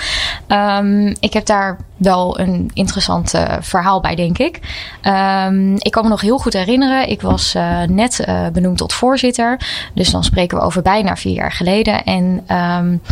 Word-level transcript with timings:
Um, 0.48 1.14
ik 1.20 1.32
heb 1.32 1.46
daar 1.46 1.76
wel 1.96 2.40
een 2.40 2.70
interessant 2.74 3.34
uh, 3.34 3.42
verhaal 3.60 4.00
bij, 4.00 4.14
denk 4.14 4.38
ik. 4.38 4.60
Um, 5.02 5.74
ik 5.78 5.90
kan 5.90 6.02
me 6.02 6.08
nog 6.08 6.20
heel 6.20 6.38
goed 6.38 6.52
herinneren. 6.52 7.08
Ik 7.08 7.22
was 7.22 7.54
uh, 7.54 7.82
net 7.82 8.24
uh, 8.28 8.46
benoemd 8.52 8.78
tot 8.78 8.92
voorzitter. 8.92 9.60
Dus 9.94 10.10
dan 10.10 10.24
spreken 10.24 10.58
we 10.58 10.64
over 10.64 10.82
bijna 10.82 11.16
vier 11.16 11.34
jaar 11.34 11.52
geleden. 11.52 12.04
En 12.04 12.44
um, 12.56 13.02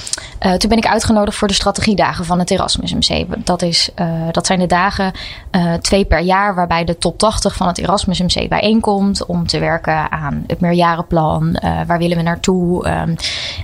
toen 0.59 0.69
ben 0.69 0.79
ik 0.79 0.87
uitgenodigd 0.87 1.37
voor 1.37 1.49
de 1.49 1.55
strategiedagen 1.55 2.25
van 2.25 2.39
het 2.39 2.51
Erasmus 2.51 2.95
MC. 2.95 3.27
Dat, 3.45 3.63
is, 3.63 3.91
dat 4.31 4.47
zijn 4.47 4.59
de 4.59 4.67
dagen 4.67 5.13
twee 5.81 6.05
per 6.05 6.21
jaar 6.21 6.55
waarbij 6.55 6.85
de 6.85 6.99
top 6.99 7.19
80 7.19 7.55
van 7.55 7.67
het 7.67 7.79
Erasmus 7.79 8.21
MC 8.21 8.49
bijeenkomt. 8.61 9.27
Om 9.27 9.47
te 9.47 9.59
werken 9.59 10.13
aan 10.13 10.45
het 10.47 10.61
meerjarenplan. 10.61 11.59
waar 11.87 11.99
willen 11.99 12.17
we 12.17 12.23
naartoe? 12.23 12.89
Um, 12.89 13.15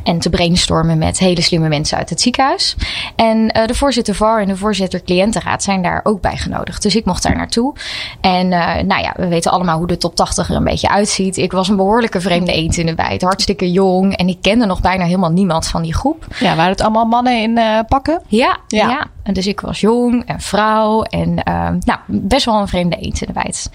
en 0.04 0.18
te 0.18 0.30
brainstormen 0.30 0.98
met 0.98 1.18
hele 1.18 1.40
slimme 1.40 1.68
mensen 1.68 1.98
uit 1.98 2.10
het 2.10 2.20
ziekenhuis. 2.20 2.76
En 3.16 3.48
de 3.66 3.74
voorzitter 3.74 4.14
VAR 4.14 4.40
en 4.40 4.48
de 4.48 4.56
voorzitter 4.56 5.02
cliëntenraad 5.02 5.62
zijn 5.62 5.82
daar 5.82 6.00
ook 6.02 6.20
bij 6.20 6.36
genodigd. 6.36 6.82
Dus 6.82 6.96
ik 6.96 7.04
mocht 7.04 7.22
daar 7.22 7.36
naartoe. 7.36 7.74
En 8.20 8.46
uh, 8.46 8.74
nou 8.74 9.02
ja, 9.02 9.12
we 9.16 9.28
weten 9.28 9.50
allemaal 9.50 9.78
hoe 9.78 9.86
de 9.86 9.96
top 9.96 10.16
80 10.16 10.48
er 10.48 10.56
een 10.56 10.64
beetje 10.64 10.88
uitziet. 10.88 11.36
Ik 11.36 11.52
was 11.52 11.68
een 11.68 11.76
behoorlijke 11.76 12.20
vreemde 12.20 12.52
eend 12.52 12.76
in 12.76 12.86
de 12.86 12.94
bijt. 12.94 13.22
Hartstikke 13.22 13.70
jong. 13.70 14.16
En 14.16 14.28
ik 14.28 14.38
kende 14.40 14.66
nog 14.66 14.80
bijna 14.80 15.04
helemaal 15.04 15.30
niemand 15.30 15.66
van 15.66 15.82
die 15.82 15.94
groep. 15.94 16.26
Ja, 16.38 16.56
waren 16.56 16.70
het 16.70 16.80
allemaal 16.80 17.04
mannen 17.04 17.42
in 17.42 17.58
uh, 17.58 17.78
pakken? 17.88 18.22
Ja, 18.26 18.58
ja, 18.66 18.88
ja. 18.88 19.06
En 19.22 19.34
dus 19.34 19.46
ik 19.46 19.60
was 19.60 19.80
jong 19.80 20.24
en 20.26 20.40
vrouw. 20.40 21.02
En 21.02 21.28
uh, 21.28 21.68
nou, 21.80 21.98
best 22.06 22.44
wel 22.44 22.60
een 22.60 22.68
vreemde 22.68 22.96
eend 22.96 23.20
in 23.20 23.26
de 23.26 23.32
bijt. 23.32 23.70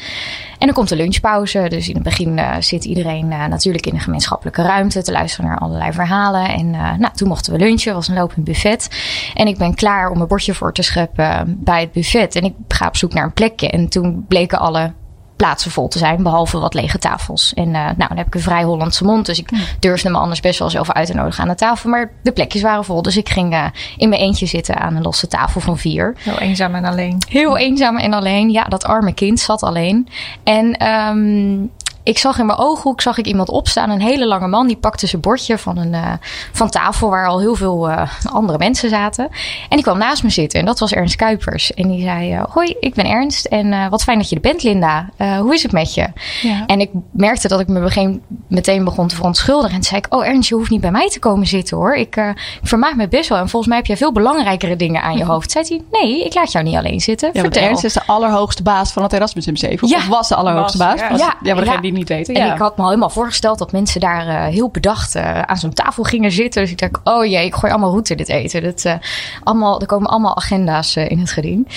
En 0.58 0.66
dan 0.66 0.74
komt 0.74 0.90
de 0.90 0.96
lunchpauze. 0.96 1.66
Dus 1.70 1.88
in 1.88 1.94
het 1.94 2.04
begin 2.04 2.40
zit 2.60 2.86
iedereen 2.86 3.28
natuurlijk 3.28 3.86
in 3.86 3.94
de 3.94 4.00
gemeenschappelijke 4.00 4.62
ruimte 4.62 5.04
te 5.04 5.12
luisteren 5.12 5.50
naar 5.50 5.60
allerlei 5.60 5.92
verhalen. 5.92 6.50
En 6.50 6.70
nou, 6.70 7.10
toen 7.16 7.28
mochten 7.28 7.54
we 7.54 7.60
lunchen. 7.60 7.94
was 7.94 8.08
een 8.08 8.16
lopend 8.16 8.46
buffet. 8.46 8.90
En 9.34 9.48
ik 9.48 9.58
ben 9.58 9.76
klaar 9.76 10.10
om 10.10 10.18
mijn 10.18 10.30
bordje 10.30 10.54
voor 10.54 10.74
te 10.74 10.82
scheppen 10.82 11.58
bij 11.60 11.82
het 11.82 11.92
buffet. 11.92 12.36
En 12.36 12.44
ik 12.44 12.54
ga 12.68 12.88
op 12.88 12.96
zoek 12.96 13.14
naar 13.14 13.24
een 13.24 13.34
plekje. 13.34 13.70
En 13.70 13.90
toen 13.90 14.26
bleken 14.28 14.60
alle 14.60 14.92
plaatsen 15.38 15.72
vol 15.72 15.88
te 15.88 15.98
zijn, 15.98 16.24
behalve 16.24 16.60
wat 16.60 16.74
lege 16.74 16.98
tafels. 16.98 17.54
En 17.54 17.68
uh, 17.68 17.74
nou, 17.74 18.08
dan 18.08 18.18
heb 18.18 18.28
ik 18.28 18.36
een 18.36 18.42
vrij 18.42 18.64
Hollandse 18.64 19.04
mond, 19.04 19.26
dus 19.26 19.40
ik 19.40 19.50
durfde 19.80 20.10
me 20.10 20.18
anders 20.18 20.40
best 20.40 20.60
wel 20.60 20.70
zelf 20.70 20.92
uit 20.92 21.08
te 21.08 21.14
nodigen 21.14 21.44
aan 21.44 21.50
de 21.50 21.56
tafel. 21.56 21.90
Maar 21.90 22.12
de 22.24 22.32
plekjes 22.32 22.62
waren 22.62 22.86
vol, 22.86 23.02
dus 23.02 23.18
ik 23.18 23.30
ging 23.30 23.54
uh, 23.54 23.66
in 23.98 24.10
mijn 24.10 24.22
eentje 24.22 24.46
zitten 24.46 24.78
aan 24.78 24.96
een 24.96 25.02
losse 25.02 25.28
tafel 25.28 25.62
van 25.62 25.78
vier. 25.78 26.16
Heel 26.20 26.38
eenzaam 26.38 26.76
en 26.76 26.86
alleen. 26.86 27.18
Heel 27.30 27.58
eenzaam 27.58 27.98
en 27.98 28.14
alleen. 28.14 28.50
Ja, 28.50 28.64
dat 28.64 28.86
arme 28.86 29.14
kind 29.14 29.40
zat 29.40 29.64
alleen. 29.64 30.08
En 30.44 30.88
um, 30.88 31.72
ik 32.08 32.18
zag 32.18 32.40
in 32.40 32.46
mijn 32.46 32.58
ooghoek 32.58 33.02
zag 33.02 33.18
ik 33.18 33.26
iemand 33.26 33.50
opstaan, 33.50 33.90
een 33.90 34.02
hele 34.02 34.28
lange 34.28 34.48
man. 34.48 34.68
Die 34.68 34.78
pakte 34.78 35.08
zijn 35.08 35.22
bordje 35.22 35.58
van 35.58 35.78
een 35.78 35.94
uh, 35.94 36.14
van 36.52 36.70
tafel 36.70 37.10
waar 37.10 37.28
al 37.28 37.40
heel 37.40 37.56
veel 37.56 37.90
uh, 37.90 38.02
andere 38.24 38.58
mensen 38.58 38.90
zaten. 38.90 39.24
En 39.70 39.76
die 39.76 39.82
kwam 39.82 39.98
naast 39.98 40.24
me 40.24 40.30
zitten 40.30 40.60
en 40.60 40.66
dat 40.66 40.80
was 40.80 40.94
Ernst 40.94 41.16
Kuipers. 41.16 41.74
En 41.74 41.88
die 41.88 42.02
zei: 42.02 42.34
uh, 42.34 42.44
Hoi, 42.50 42.76
ik 42.80 42.94
ben 42.94 43.06
Ernst 43.06 43.46
en 43.46 43.66
uh, 43.66 43.90
wat 43.90 44.04
fijn 44.04 44.18
dat 44.18 44.30
je 44.30 44.36
er 44.36 44.42
bent, 44.42 44.64
Linda. 44.64 45.10
hoe 45.18 45.54
is 45.54 45.64
het 45.64 45.72
met 45.72 45.94
je? 45.94 46.08
Ja. 46.42 46.66
En 46.66 46.80
ik 46.80 46.90
merkte 47.12 47.48
dat 47.48 47.60
ik 47.60 47.68
me 47.68 47.80
begin, 47.80 48.22
meteen 48.48 48.84
begon 48.84 49.08
te 49.08 49.16
verontschuldigen. 49.16 49.70
En 49.70 49.82
toen 49.82 49.90
zei 49.90 50.02
ik: 50.02 50.14
Oh, 50.16 50.28
Ernst, 50.28 50.50
je 50.50 50.56
hoeft 50.56 50.70
niet 50.70 50.82
bij 50.82 50.92
mij 50.92 51.10
te 51.10 51.20
komen 51.20 51.48
zitten 51.48 51.78
hoor. 51.78 51.96
Ik, 51.96 52.16
ik 52.16 52.60
vermaak 52.64 52.96
me 52.96 53.08
best 53.08 53.30
wel. 53.30 53.38
En 53.38 53.50
volgens 53.50 53.68
mij 53.68 53.78
heb 53.78 53.88
jij 53.88 53.98
veel 53.98 54.12
belangrijkere 54.12 54.76
dingen 54.76 55.02
aan 55.02 55.18
je 55.18 55.26
hoofd. 55.32 55.52
Zei 55.52 55.66
hij: 55.68 56.02
Nee, 56.02 56.26
ik 56.26 56.34
laat 56.34 56.52
jou 56.52 56.66
niet 56.66 56.76
alleen 56.76 57.00
zitten. 57.00 57.30
Ja, 57.34 57.42
Vertel. 57.42 57.64
Ernst 57.64 57.84
is 57.84 57.94
de 57.94 58.02
allerhoogste 58.06 58.64
baas 58.64 58.92
van 58.92 59.04
het 59.04 59.14
Erasmus 59.14 59.46
MC. 59.46 59.82
Of 59.82 59.90
ja, 59.90 60.08
was 60.08 60.28
de 60.28 60.36
allerhoogste 60.36 60.78
was, 60.78 60.88
baas. 60.88 61.00
Ja, 61.00 61.10
was, 61.10 61.20
ja, 61.20 61.36
ja, 61.44 61.54
maar 61.54 61.64
degene 61.64 61.82
die 61.82 61.97
niet 61.98 62.10
weten. 62.10 62.36
En 62.36 62.46
ja. 62.46 62.54
ik 62.54 62.60
had 62.60 62.78
me 62.78 62.84
al 62.84 62.90
helemaal 62.90 63.10
voorgesteld 63.10 63.60
dat 63.60 63.72
mensen 63.72 64.00
daar 64.00 64.28
uh, 64.28 64.44
heel 64.44 64.70
bedacht 64.70 65.16
uh, 65.16 65.42
aan 65.42 65.58
zo'n 65.58 65.74
tafel 65.74 66.04
gingen 66.04 66.32
zitten. 66.32 66.62
Dus 66.62 66.72
ik 66.72 66.78
dacht, 66.78 67.00
oh 67.04 67.26
jee, 67.26 67.46
ik 67.46 67.56
gooi 67.56 67.72
allemaal 67.72 67.92
route 67.92 68.16
dit 68.16 68.30
eten. 68.30 68.64
Dat, 68.64 68.84
uh, 68.86 68.94
allemaal, 69.44 69.82
er 69.82 69.88
komen 69.88 70.10
allemaal 70.10 70.36
agenda's 70.38 70.96
in 70.96 71.20
het 71.20 71.32
gedien. 71.32 71.68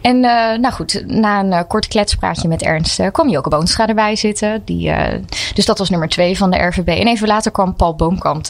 En 0.00 0.20
nou 0.60 0.70
goed, 0.70 1.02
na 1.06 1.40
een 1.40 1.66
kort 1.66 1.88
kletspraatje 1.88 2.48
met 2.48 2.62
Ernst 2.62 3.10
kwam 3.10 3.28
Joke 3.28 3.48
Boonstra 3.48 3.86
erbij 3.86 4.16
zitten. 4.16 4.62
Die, 4.64 4.92
dus 5.54 5.64
dat 5.64 5.78
was 5.78 5.90
nummer 5.90 6.08
twee 6.08 6.36
van 6.36 6.50
de 6.50 6.58
RVB. 6.58 6.88
En 6.88 7.06
even 7.06 7.28
later 7.28 7.52
kwam 7.52 7.74
Paul 7.74 7.94
Boomkamp 7.94 8.46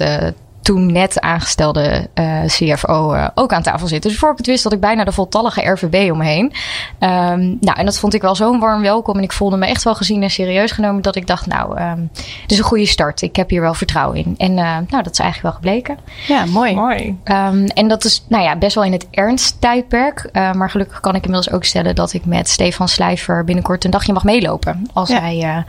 toen 0.63 0.93
net 0.93 1.21
aangestelde 1.21 2.09
uh, 2.15 2.45
CFO 2.45 3.15
uh, 3.15 3.29
ook 3.35 3.53
aan 3.53 3.63
tafel 3.63 3.87
zitten. 3.87 4.11
Dus 4.11 4.19
voor 4.19 4.31
ik 4.31 4.37
het 4.37 4.47
wist, 4.47 4.63
dat 4.63 4.73
ik 4.73 4.81
bijna 4.81 5.05
de 5.05 5.13
voltallige 5.13 5.71
RVB 5.71 6.13
omheen. 6.13 6.45
Um, 6.45 7.59
nou, 7.61 7.79
en 7.79 7.85
dat 7.85 7.99
vond 7.99 8.15
ik 8.15 8.23
wel 8.23 8.35
zo'n 8.35 8.61
warm 8.61 8.83
welkom. 8.83 9.17
En 9.17 9.23
ik 9.23 9.33
voelde 9.33 9.57
me 9.57 9.67
echt 9.67 9.83
wel 9.83 9.95
gezien 9.95 10.23
en 10.23 10.31
serieus 10.31 10.71
genomen 10.71 11.03
dat 11.03 11.17
ik 11.17 11.27
dacht, 11.27 11.47
nou, 11.47 11.81
um, 11.81 12.11
het 12.43 12.51
is 12.51 12.59
een 12.59 12.65
goede 12.65 12.87
start. 12.87 13.23
Ik 13.23 13.37
heb 13.37 13.51
hier 13.51 13.61
wel 13.61 13.75
vertrouwen 13.75 14.17
in. 14.17 14.35
En 14.39 14.51
uh, 14.51 14.65
nou, 14.65 15.03
dat 15.03 15.13
is 15.13 15.19
eigenlijk 15.19 15.43
wel 15.43 15.53
gebleken. 15.53 15.99
Ja, 16.27 16.45
mooi. 16.45 16.75
Mooi. 16.75 17.19
Um, 17.25 17.67
en 17.67 17.89
dat 17.89 18.05
is, 18.05 18.25
nou 18.29 18.43
ja, 18.43 18.57
best 18.57 18.75
wel 18.75 18.85
in 18.85 18.93
het 18.93 19.07
ernst-tijdperk. 19.11 20.29
Uh, 20.33 20.53
maar 20.53 20.71
gelukkig 20.71 21.01
kan 21.01 21.15
ik 21.15 21.25
inmiddels 21.25 21.55
ook 21.55 21.65
stellen 21.65 21.95
dat 21.95 22.13
ik 22.13 22.25
met 22.25 22.49
Stefan 22.49 22.89
Slijver 22.89 23.45
binnenkort 23.45 23.85
een 23.85 23.91
dagje 23.91 24.13
mag 24.13 24.25
meelopen. 24.25 24.89
Als 24.93 25.09
ja. 25.09 25.21
hij 25.21 25.65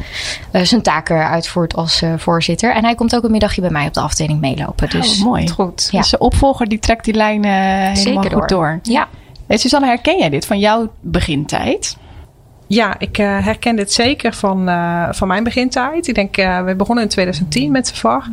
uh, 0.52 0.64
zijn 0.64 0.82
taken 0.82 1.28
uitvoert 1.28 1.76
als 1.76 2.04
voorzitter. 2.18 2.74
En 2.74 2.84
hij 2.84 2.96
komt 2.96 3.16
ook 3.16 3.24
een 3.24 3.32
middagje 3.32 3.62
bij 3.62 3.70
mij 3.70 3.88
op 3.88 3.94
de 3.94 4.02
afdeling 4.02 4.40
meelopen. 4.40 4.81
Dus 4.90 5.20
oh, 5.20 5.26
mooi. 5.26 5.50
Goed. 5.50 5.88
Ja. 5.92 6.00
Dus 6.00 6.10
de 6.10 6.18
opvolger 6.18 6.68
die 6.68 6.80
trekt 6.80 7.06
die 7.06 7.14
lijn 7.14 7.46
uh, 7.46 7.52
helemaal 7.52 7.96
Zeker 7.96 8.22
goed 8.22 8.32
door. 8.32 8.48
door. 8.48 8.80
Ja. 8.84 9.08
Hey, 9.48 9.58
Susanne, 9.58 9.88
herken 9.88 10.18
jij 10.18 10.30
dit 10.30 10.46
van 10.46 10.60
jouw 10.60 10.92
begintijd? 11.00 11.98
Ja, 12.68 12.96
ik 13.00 13.18
uh, 13.18 13.46
herken 13.46 13.76
dit 13.76 13.94
zeker 13.94 14.34
van, 14.34 14.70
uh, 14.70 15.08
van 15.12 15.28
mijn 15.28 15.44
begintijd. 15.44 16.08
Ik 16.08 16.16
denk, 16.16 16.38
uh, 16.38 16.64
we 16.64 16.76
begonnen 16.76 17.04
in 17.04 17.10
2010 17.10 17.72
met 17.72 17.88
de 17.88 17.96
VAR. 17.96 18.30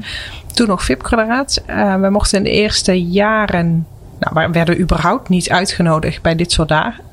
Toen 0.55 0.67
nog 0.67 0.85
VIP-kwadraat. 0.85 1.63
we 2.01 2.09
mochten 2.11 2.39
in 2.39 2.45
de 2.45 2.51
eerste 2.51 3.03
jaren... 3.03 3.87
Nou, 4.19 4.47
we 4.47 4.53
werden 4.53 4.81
überhaupt 4.81 5.29
niet 5.29 5.51
uitgenodigd 5.51 6.23
bij 6.23 6.35
dit 6.35 6.53
soort 6.53 6.69
dagen. 6.69 7.05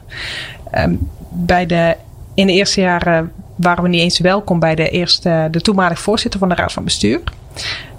Um, 0.78 1.10
bij 1.30 1.66
de, 1.66 1.96
in 2.34 2.48
de 2.48 2.54
eerste 2.54 2.81
jaren 2.81 3.31
waren 3.56 3.84
we 3.84 3.90
niet 3.90 4.02
eens 4.02 4.20
welkom 4.20 4.60
bij 4.60 4.76
de, 4.76 4.90
eerste, 4.90 5.48
de 5.52 5.62
toenmalige 5.62 6.02
voorzitter 6.02 6.40
van 6.40 6.50
de 6.50 6.56
Raad 6.56 6.72
van 6.72 6.84
Bestuur. 6.84 7.22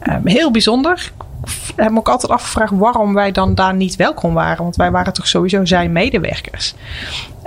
Um, 0.09 0.27
heel 0.27 0.51
bijzonder. 0.51 1.13
Ik 1.47 1.83
heb 1.83 1.91
me 1.91 1.99
ook 1.99 2.09
altijd 2.09 2.33
afgevraagd 2.33 2.73
waarom 2.75 3.15
wij 3.15 3.33
dan 3.33 3.55
daar 3.55 3.75
niet 3.75 3.97
welkom 3.97 4.35
waren. 4.35 4.63
Want 4.63 4.77
wij 4.77 4.91
waren 4.91 5.13
toch 5.13 5.27
sowieso 5.27 5.65
zijn 5.65 5.93
medewerkers. 5.93 6.75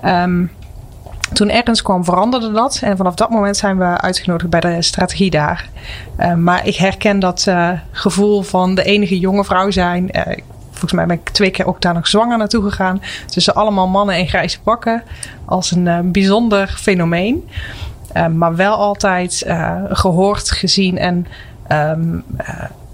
Um, 0.05 0.51
toen 1.33 1.49
ergens 1.49 1.81
kwam, 1.81 2.03
veranderde 2.03 2.51
dat. 2.51 2.79
En 2.83 2.97
vanaf 2.97 3.15
dat 3.15 3.29
moment 3.29 3.57
zijn 3.57 3.77
we 3.77 3.83
uitgenodigd 3.83 4.49
bij 4.49 4.59
de 4.59 4.81
strategie 4.81 5.29
daar. 5.29 5.69
Uh, 6.19 6.33
maar 6.33 6.67
ik 6.67 6.75
herken 6.75 7.19
dat 7.19 7.45
uh, 7.49 7.71
gevoel 7.91 8.41
van 8.41 8.75
de 8.75 8.83
enige 8.83 9.19
jonge 9.19 9.43
vrouw 9.43 9.71
zijn. 9.71 10.09
Uh, 10.11 10.21
volgens 10.69 10.91
mij 10.91 11.05
ben 11.05 11.19
ik 11.19 11.29
twee 11.29 11.51
keer 11.51 11.67
ook 11.67 11.81
daar 11.81 11.93
nog 11.93 12.07
zwanger 12.07 12.37
naartoe 12.37 12.63
gegaan. 12.63 13.01
Tussen 13.25 13.55
allemaal 13.55 13.87
mannen 13.87 14.17
in 14.17 14.27
grijze 14.27 14.61
pakken. 14.61 15.03
Als 15.45 15.71
een 15.71 16.11
bijzonder 16.11 16.67
fenomeen. 16.67 17.49
maar 18.35 18.55
wel 18.55 18.75
altijd 18.75 19.45
gehoord, 19.89 20.51
gezien 20.51 20.97
en 20.97 21.27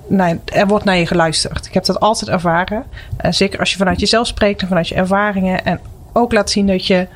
nee, 0.07 0.39
er 0.45 0.67
wordt 0.67 0.85
naar 0.85 0.97
je 0.97 1.07
geluisterd. 1.07 1.65
Ik 1.65 1.73
heb 1.73 1.85
dat 1.85 1.99
altijd 1.99 2.29
ervaren. 2.29 2.83
Uh, 3.25 3.31
zeker 3.31 3.59
als 3.59 3.71
je 3.71 3.77
vanuit 3.77 3.99
jezelf 3.99 4.27
spreekt 4.27 4.61
en 4.61 4.67
vanuit 4.67 4.87
je 4.87 4.95
ervaringen. 4.95 5.65
En 5.65 5.79
ook 6.13 6.33
laat 6.33 6.49
zien 6.49 6.67
dat 6.67 6.87
je 6.87 7.07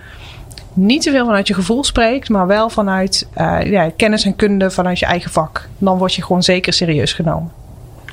niet 0.74 1.02
te 1.02 1.12
veel 1.12 1.26
vanuit 1.26 1.48
je 1.48 1.54
gevoel 1.54 1.84
spreekt, 1.84 2.30
maar 2.30 2.48
wel 2.48 2.70
vanuit 2.70 3.28
uh, 3.38 3.64
ja, 3.64 3.92
kennis 3.96 4.26
en 4.26 4.36
kunde 4.36 4.72
vanuit 4.72 5.00
je 5.00 5.06
eigen 5.06 5.32
vak. 5.32 5.68
Dan 5.78 5.98
word 5.98 6.16
je 6.16 6.24
gewoon 6.24 6.44
zeker 6.44 6.74
serieus 6.74 7.14
genomen. 7.14 7.52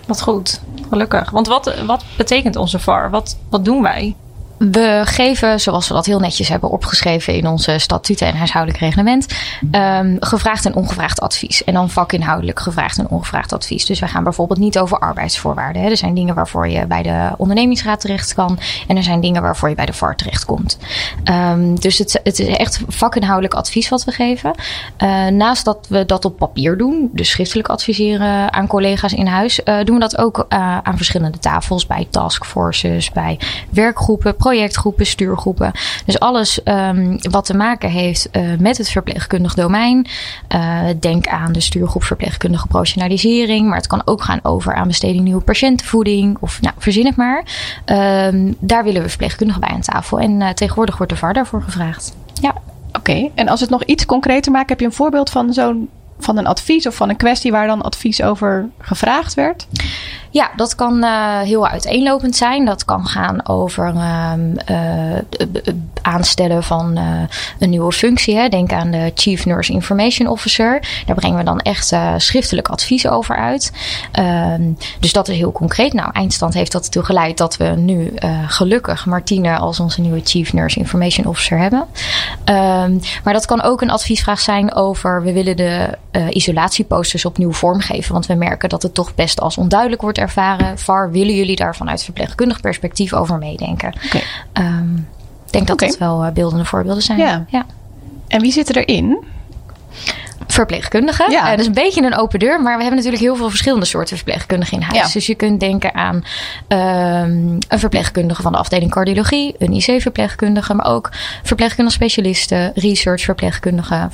Wat 0.06 0.22
goed, 0.22 0.60
gelukkig. 0.88 1.30
Want 1.30 1.46
wat, 1.46 1.74
wat 1.86 2.04
betekent 2.16 2.56
onze 2.56 2.78
VAR? 2.78 3.10
Wat, 3.10 3.38
wat 3.48 3.64
doen 3.64 3.82
wij? 3.82 4.14
We 4.58 5.02
geven, 5.04 5.60
zoals 5.60 5.88
we 5.88 5.94
dat 5.94 6.06
heel 6.06 6.18
netjes 6.18 6.48
hebben 6.48 6.70
opgeschreven 6.70 7.34
in 7.34 7.46
onze 7.46 7.78
statuten 7.78 8.26
en 8.26 8.36
huishoudelijk 8.36 8.82
reglement, 8.82 9.26
um, 9.72 10.16
gevraagd 10.20 10.64
en 10.64 10.74
ongevraagd 10.74 11.20
advies. 11.20 11.64
En 11.64 11.74
dan 11.74 11.90
vakinhoudelijk 11.90 12.60
gevraagd 12.60 12.98
en 12.98 13.08
ongevraagd 13.08 13.52
advies. 13.52 13.86
Dus 13.86 14.00
we 14.00 14.06
gaan 14.06 14.24
bijvoorbeeld 14.24 14.58
niet 14.58 14.78
over 14.78 14.98
arbeidsvoorwaarden. 14.98 15.82
Hè. 15.82 15.90
Er 15.90 15.96
zijn 15.96 16.14
dingen 16.14 16.34
waarvoor 16.34 16.68
je 16.68 16.86
bij 16.86 17.02
de 17.02 17.30
ondernemingsraad 17.36 18.00
terecht 18.00 18.34
kan. 18.34 18.58
En 18.86 18.96
er 18.96 19.02
zijn 19.02 19.20
dingen 19.20 19.42
waarvoor 19.42 19.68
je 19.68 19.74
bij 19.74 19.86
de 19.86 19.92
VAR 19.92 20.16
terecht 20.16 20.44
komt. 20.44 20.78
Um, 21.24 21.80
dus 21.80 21.98
het, 21.98 22.20
het, 22.22 22.38
is 22.38 22.56
echt 22.56 22.80
vakinhoudelijk 22.88 23.54
advies 23.54 23.88
wat 23.88 24.04
we 24.04 24.12
geven. 24.12 24.54
Uh, 25.02 25.26
naast 25.26 25.64
dat 25.64 25.86
we 25.88 26.06
dat 26.06 26.24
op 26.24 26.36
papier 26.36 26.76
doen, 26.76 27.10
dus 27.12 27.30
schriftelijk 27.30 27.68
adviseren 27.68 28.52
aan 28.52 28.66
collega's 28.66 29.12
in 29.12 29.26
huis, 29.26 29.60
uh, 29.64 29.84
doen 29.84 29.94
we 29.94 30.00
dat 30.00 30.18
ook 30.18 30.38
uh, 30.38 30.78
aan 30.82 30.96
verschillende 30.96 31.38
tafels, 31.38 31.86
bij 31.86 32.06
taskforces, 32.10 33.10
bij 33.10 33.38
werkgroepen 33.70 34.36
projectgroepen, 34.46 35.06
stuurgroepen. 35.06 35.72
Dus 36.04 36.20
alles 36.20 36.60
um, 36.64 37.18
wat 37.30 37.44
te 37.44 37.54
maken 37.54 37.90
heeft 37.90 38.28
uh, 38.32 38.42
met 38.58 38.78
het 38.78 38.88
verpleegkundig 38.88 39.54
domein. 39.54 40.06
Uh, 40.54 40.80
denk 41.00 41.26
aan 41.26 41.52
de 41.52 41.60
stuurgroep 41.60 42.04
verpleegkundige 42.04 42.66
professionalisering. 42.66 43.68
Maar 43.68 43.76
het 43.76 43.86
kan 43.86 44.02
ook 44.04 44.22
gaan 44.22 44.40
over 44.42 44.74
aanbesteding 44.74 45.24
nieuwe 45.24 45.42
patiëntenvoeding. 45.42 46.36
Of 46.40 46.60
nou, 46.60 46.74
verzin 46.78 47.06
het 47.06 47.16
maar. 47.16 47.44
Um, 47.86 48.56
daar 48.58 48.84
willen 48.84 49.02
we 49.02 49.08
verpleegkundigen 49.08 49.60
bij 49.60 49.70
aan 49.70 49.80
tafel. 49.80 50.20
En 50.20 50.40
uh, 50.40 50.48
tegenwoordig 50.48 50.96
wordt 50.96 51.12
de 51.12 51.18
VAR 51.18 51.34
daarvoor 51.34 51.62
gevraagd. 51.62 52.16
Ja. 52.40 52.54
Oké, 52.92 53.30
en 53.34 53.48
als 53.48 53.60
het 53.60 53.70
nog 53.70 53.84
iets 53.84 54.06
concreter 54.06 54.52
maakt, 54.52 54.68
heb 54.68 54.80
je 54.80 54.86
een 54.86 54.92
voorbeeld 54.92 55.30
van 55.30 55.52
zo'n 55.52 55.88
van 56.18 56.36
een 56.36 56.46
advies 56.46 56.86
of 56.86 56.94
van 56.94 57.08
een 57.08 57.16
kwestie 57.16 57.52
waar 57.52 57.66
dan 57.66 57.82
advies 57.82 58.22
over 58.22 58.68
gevraagd 58.78 59.34
werd? 59.34 59.66
Ja, 60.36 60.50
dat 60.56 60.74
kan 60.74 61.04
uh, 61.04 61.40
heel 61.40 61.66
uiteenlopend 61.66 62.36
zijn. 62.36 62.64
Dat 62.64 62.84
kan 62.84 63.06
gaan 63.06 63.48
over 63.48 63.92
uh, 63.94 64.32
uh, 64.70 65.16
aanstellen 66.02 66.62
van 66.62 66.98
een 67.58 67.70
nieuwe 67.70 67.92
functie. 67.92 68.36
Hè. 68.36 68.48
Denk 68.48 68.72
aan 68.72 68.90
de 68.90 69.12
Chief 69.14 69.46
Nurse 69.46 69.72
Information 69.72 70.28
Officer. 70.28 71.02
Daar 71.06 71.16
brengen 71.16 71.38
we 71.38 71.44
dan 71.44 71.60
echt 71.60 71.94
schriftelijk 72.16 72.68
advies 72.68 73.08
over 73.08 73.36
uit. 73.36 73.72
Ehm, 74.12 74.62
dus 75.00 75.12
dat 75.12 75.28
is 75.28 75.36
heel 75.36 75.52
concreet. 75.52 75.92
Nou, 75.92 76.10
eindstand 76.12 76.54
heeft 76.54 76.72
dat 76.72 76.84
ertoe 76.84 77.04
geleid 77.04 77.38
dat 77.38 77.56
we 77.56 77.64
nu 77.64 78.12
gelukkig 78.46 79.06
Martine 79.06 79.56
als 79.56 79.80
onze 79.80 80.00
nieuwe 80.00 80.20
Chief 80.24 80.52
Nurse 80.52 80.78
Information 80.78 81.26
Officer 81.26 81.58
hebben. 81.58 81.84
Ehm, 82.44 82.98
maar 83.24 83.32
dat 83.32 83.46
kan 83.46 83.62
ook 83.62 83.80
een 83.80 83.90
adviesvraag 83.90 84.40
zijn 84.40 84.74
over 84.74 85.22
we 85.22 85.32
willen 85.32 85.56
de 85.56 85.98
isolatieposters 86.30 87.24
opnieuw 87.24 87.52
vormgeven. 87.52 88.12
Want 88.12 88.26
we 88.26 88.34
merken 88.34 88.68
dat 88.68 88.82
het 88.82 88.94
toch 88.94 89.14
best 89.14 89.40
als 89.40 89.56
onduidelijk 89.58 90.02
wordt 90.02 90.18
ervaren. 90.26 90.78
VAR, 90.78 91.10
willen 91.10 91.34
jullie 91.34 91.56
daar 91.56 91.76
vanuit 91.76 92.02
verpleegkundig 92.02 92.60
perspectief 92.60 93.12
over 93.12 93.38
meedenken? 93.38 93.94
Okay. 94.06 94.22
Um, 94.52 95.08
ik 95.46 95.52
denk 95.52 95.66
dat 95.66 95.76
okay. 95.76 95.88
dat 95.88 95.98
wel 95.98 96.32
beeldende 96.32 96.64
voorbeelden 96.64 97.02
zijn. 97.02 97.18
Ja. 97.18 97.44
ja. 97.48 97.66
En 98.28 98.40
wie 98.40 98.52
zit 98.52 98.76
erin? 98.76 99.24
Verpleegkundigen. 100.56 101.30
Ja. 101.30 101.42
Uh, 101.42 101.50
dat 101.50 101.58
is 101.58 101.66
een 101.66 101.72
beetje 101.72 102.02
een 102.02 102.16
open 102.16 102.38
deur, 102.38 102.62
maar 102.62 102.76
we 102.76 102.82
hebben 102.82 102.96
natuurlijk 102.96 103.22
heel 103.22 103.36
veel 103.36 103.48
verschillende 103.48 103.86
soorten 103.86 104.16
verpleegkundigen 104.16 104.76
in 104.76 104.82
huis. 104.82 105.06
Ja. 105.06 105.12
Dus 105.12 105.26
je 105.26 105.34
kunt 105.34 105.60
denken 105.60 105.94
aan 105.94 106.14
um, 106.68 107.58
een 107.68 107.78
verpleegkundige 107.78 108.42
van 108.42 108.52
de 108.52 108.58
afdeling 108.58 108.90
cardiologie, 108.90 109.54
een 109.58 109.72
IC-verpleegkundige, 109.72 110.74
maar 110.74 110.86
ook 110.86 111.10
verpleegkundige 111.42 111.96
specialisten, 111.96 112.72
research 112.74 113.22
verpleegkundigen, 113.22 114.10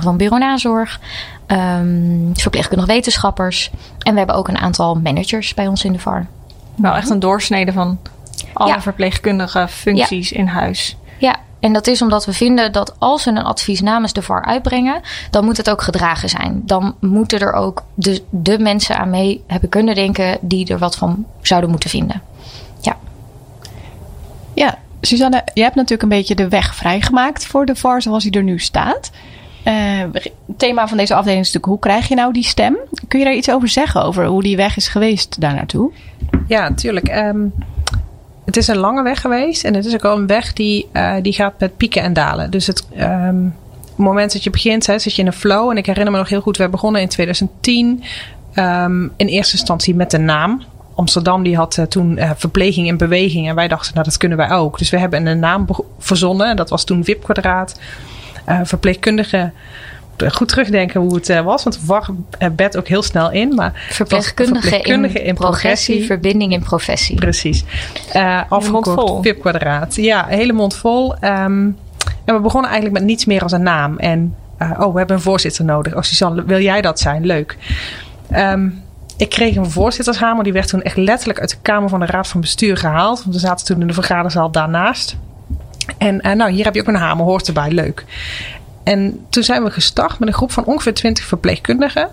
van 0.00 0.16
bureau 0.16 0.42
nazorg, 0.42 1.00
um, 1.46 2.30
verpleegkundige 2.34 2.92
wetenschappers. 2.92 3.70
En 3.98 4.12
we 4.12 4.18
hebben 4.18 4.36
ook 4.36 4.48
een 4.48 4.58
aantal 4.58 4.94
managers 4.94 5.54
bij 5.54 5.66
ons 5.66 5.84
in 5.84 5.92
de 5.92 5.98
VAR. 5.98 6.26
Wel 6.76 6.94
echt 6.94 7.10
een 7.10 7.20
doorsnede 7.20 7.72
van 7.72 7.98
alle 8.52 8.72
ja. 8.72 8.80
verpleegkundige 8.80 9.68
functies 9.68 10.32
in 10.32 10.46
huis. 10.46 10.96
Ja, 11.18 11.36
en 11.62 11.72
dat 11.72 11.86
is 11.86 12.02
omdat 12.02 12.24
we 12.24 12.32
vinden 12.32 12.72
dat 12.72 12.94
als 12.98 13.24
we 13.24 13.30
een 13.30 13.44
advies 13.44 13.80
namens 13.80 14.12
de 14.12 14.22
VAR 14.22 14.44
uitbrengen, 14.44 15.00
dan 15.30 15.44
moet 15.44 15.56
het 15.56 15.70
ook 15.70 15.82
gedragen 15.82 16.28
zijn. 16.28 16.62
Dan 16.64 16.94
moeten 17.00 17.40
er 17.40 17.52
ook 17.52 17.84
de, 17.94 18.22
de 18.30 18.58
mensen 18.58 18.98
aan 18.98 19.10
mee 19.10 19.42
hebben 19.46 19.68
kunnen 19.68 19.94
denken 19.94 20.38
die 20.40 20.68
er 20.68 20.78
wat 20.78 20.96
van 20.96 21.26
zouden 21.42 21.70
moeten 21.70 21.90
vinden. 21.90 22.22
Ja. 22.80 22.96
Ja, 24.54 24.78
Suzanne, 25.00 25.44
je 25.54 25.62
hebt 25.62 25.74
natuurlijk 25.74 26.02
een 26.02 26.18
beetje 26.18 26.34
de 26.34 26.48
weg 26.48 26.74
vrijgemaakt 26.74 27.46
voor 27.46 27.66
de 27.66 27.76
VAR 27.76 28.02
zoals 28.02 28.22
hij 28.22 28.32
er 28.32 28.42
nu 28.42 28.58
staat. 28.58 29.10
Uh, 29.64 29.74
het 30.12 30.32
thema 30.56 30.88
van 30.88 30.96
deze 30.96 31.14
afdeling 31.14 31.40
is 31.40 31.52
natuurlijk 31.52 31.72
hoe 31.72 31.92
krijg 31.92 32.08
je 32.08 32.14
nou 32.14 32.32
die 32.32 32.44
stem? 32.44 32.76
Kun 33.08 33.18
je 33.18 33.24
daar 33.24 33.34
iets 33.34 33.50
over 33.50 33.68
zeggen, 33.68 34.02
over 34.02 34.26
hoe 34.26 34.42
die 34.42 34.56
weg 34.56 34.76
is 34.76 34.88
geweest 34.88 35.40
daar 35.40 35.54
naartoe? 35.54 35.90
Ja, 36.46 36.68
natuurlijk. 36.68 37.16
Um, 37.16 37.52
het 38.44 38.56
is 38.56 38.68
een 38.68 38.76
lange 38.76 39.02
weg 39.02 39.20
geweest. 39.20 39.64
En 39.64 39.74
het 39.74 39.84
is 39.84 39.94
ook 39.94 40.02
wel 40.02 40.16
een 40.16 40.26
weg 40.26 40.52
die, 40.52 40.88
uh, 40.92 41.14
die 41.22 41.32
gaat 41.32 41.54
met 41.58 41.76
pieken 41.76 42.02
en 42.02 42.12
dalen. 42.12 42.50
Dus 42.50 42.66
het 42.66 42.86
um, 43.00 43.54
moment 43.96 44.32
dat 44.32 44.44
je 44.44 44.50
begint, 44.50 44.86
hè, 44.86 44.98
zit 44.98 45.14
je 45.14 45.20
in 45.20 45.26
een 45.26 45.32
flow. 45.32 45.70
En 45.70 45.76
ik 45.76 45.86
herinner 45.86 46.12
me 46.12 46.18
nog 46.18 46.28
heel 46.28 46.40
goed, 46.40 46.56
we 46.56 46.68
begonnen 46.68 47.00
in 47.00 47.08
2010. 47.08 48.02
Um, 48.54 49.12
in 49.16 49.26
eerste 49.26 49.56
instantie 49.56 49.94
met 49.94 50.10
de 50.10 50.18
naam. 50.18 50.62
Amsterdam 50.94 51.42
die 51.42 51.56
had 51.56 51.76
uh, 51.76 51.84
toen 51.84 52.16
uh, 52.18 52.30
verpleging 52.36 52.86
in 52.86 52.96
beweging. 52.96 53.48
En 53.48 53.54
wij 53.54 53.68
dachten, 53.68 53.94
nou 53.94 54.06
dat 54.06 54.16
kunnen 54.16 54.38
wij 54.38 54.50
ook. 54.50 54.78
Dus 54.78 54.90
we 54.90 54.98
hebben 54.98 55.26
een 55.26 55.38
naam 55.38 55.66
verzonnen. 55.98 56.56
Dat 56.56 56.70
was 56.70 56.84
toen 56.84 57.04
VIP 57.04 57.22
Kwadraat. 57.22 57.80
Goed 60.30 60.48
terugdenken 60.48 61.00
hoe 61.00 61.14
het 61.14 61.28
uh, 61.28 61.40
was. 61.40 61.62
Want 61.62 61.78
VAR 61.84 62.08
bed 62.52 62.76
ook 62.76 62.88
heel 62.88 63.02
snel 63.02 63.30
in. 63.30 63.54
Maar 63.54 63.86
verpleegkundige, 63.90 64.60
verpleegkundige 64.60 65.18
in, 65.18 65.24
in, 65.24 65.34
progressie, 65.34 66.06
verbinding 66.06 66.52
in 66.52 66.62
professie. 66.62 67.16
Precies. 67.16 67.64
Uh, 68.16 68.40
afgekort 68.48 69.26
VIP 69.26 69.40
kwadraat. 69.40 69.94
Ja, 69.94 70.26
hele 70.26 70.52
mond 70.52 70.76
vol. 70.76 71.14
Um, 71.14 71.76
en 72.24 72.34
we 72.34 72.40
begonnen 72.40 72.70
eigenlijk 72.70 73.00
met 73.00 73.08
niets 73.08 73.24
meer 73.24 73.42
als 73.42 73.52
een 73.52 73.62
naam. 73.62 73.98
En 73.98 74.34
uh, 74.58 74.70
oh, 74.78 74.92
we 74.92 74.98
hebben 74.98 75.16
een 75.16 75.22
voorzitter 75.22 75.64
nodig. 75.64 75.94
Oh, 75.94 76.02
Suzanne, 76.02 76.44
wil 76.44 76.60
jij 76.60 76.80
dat 76.80 77.00
zijn? 77.00 77.26
Leuk. 77.26 77.56
Um, 78.36 78.82
ik 79.16 79.28
kreeg 79.28 79.56
een 79.56 79.70
voorzittershamer. 79.70 80.44
Die 80.44 80.52
werd 80.52 80.68
toen 80.68 80.82
echt 80.82 80.96
letterlijk 80.96 81.40
uit 81.40 81.50
de 81.50 81.56
Kamer 81.62 81.88
van 81.88 82.00
de 82.00 82.06
Raad 82.06 82.28
van 82.28 82.40
Bestuur 82.40 82.76
gehaald. 82.76 83.22
Want 83.22 83.34
we 83.34 83.40
zaten 83.40 83.66
toen 83.66 83.80
in 83.80 83.86
de 83.86 83.92
vergaderzaal 83.92 84.50
daarnaast. 84.50 85.16
En 85.98 86.26
uh, 86.26 86.32
nou, 86.32 86.50
hier 86.50 86.64
heb 86.64 86.74
je 86.74 86.80
ook 86.80 86.86
een 86.86 86.94
hamer, 86.94 87.24
hoort 87.24 87.46
erbij, 87.46 87.70
leuk. 87.70 88.04
En 88.82 89.26
toen 89.28 89.42
zijn 89.42 89.64
we 89.64 89.70
gestart 89.70 90.18
met 90.18 90.28
een 90.28 90.34
groep 90.34 90.52
van 90.52 90.64
ongeveer 90.64 90.94
20 90.94 91.24
verpleegkundigen. 91.24 92.08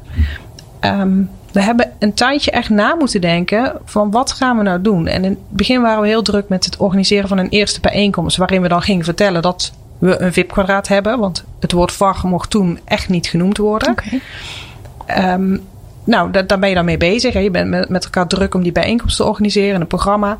Um, 0.82 1.30
we 1.52 1.62
hebben 1.62 1.92
een 2.00 2.14
tijdje 2.14 2.52
echt 2.52 2.70
na 2.70 2.96
moeten 2.96 3.22
denken 3.22 3.74
van 3.86 4.12
wat 4.12 4.32
gaan 4.32 4.58
we 4.58 4.64
nou 4.64 4.82
doen. 4.82 5.08
En 5.08 5.24
in 5.24 5.30
het 5.30 5.50
begin 5.50 5.82
waren 5.82 6.02
we 6.02 6.08
heel 6.08 6.22
druk 6.22 6.50
met 6.50 6.66
het 6.66 6.78
organiseren 6.78 7.28
van 7.28 7.38
een 7.38 7.50
eerste 7.50 7.80
bijeenkomst. 7.80 8.38
Waarin 8.38 8.62
we 8.62 8.68
dan 8.68 8.82
gingen 8.82 9.06
vertellen 9.06 9.42
dat 9.42 9.72
we 9.98 10.22
een 10.22 10.34
VIP-kwadraat 10.34 10.88
hebben. 10.88 11.20
Want 11.20 11.44
het 11.60 11.72
woord 11.72 11.92
VAR 11.92 12.20
mocht 12.24 12.50
toen 12.50 12.80
echt 12.86 13.10
niet 13.10 13.28
genoemd 13.28 13.58
worden. 13.58 13.90
Okay. 13.92 15.34
Um, 15.34 15.62
nou, 16.04 16.32
daar, 16.32 16.48
daar 16.48 16.60
ben 16.60 16.70
je 16.70 16.76
dan 16.76 16.86
mee 16.86 16.98
bezig. 16.98 17.34
Hè. 17.34 17.40
Je 17.40 17.52
bent 17.52 17.70
met, 17.70 17.90
met 17.90 18.04
elkaar 18.04 18.28
druk 18.28 18.54
om 18.54 18.64
die 18.64 18.72
bijeenkomst 18.72 19.16
te 19.16 19.24
organiseren. 19.24 19.82
Een 19.82 19.88
programma. 19.88 20.38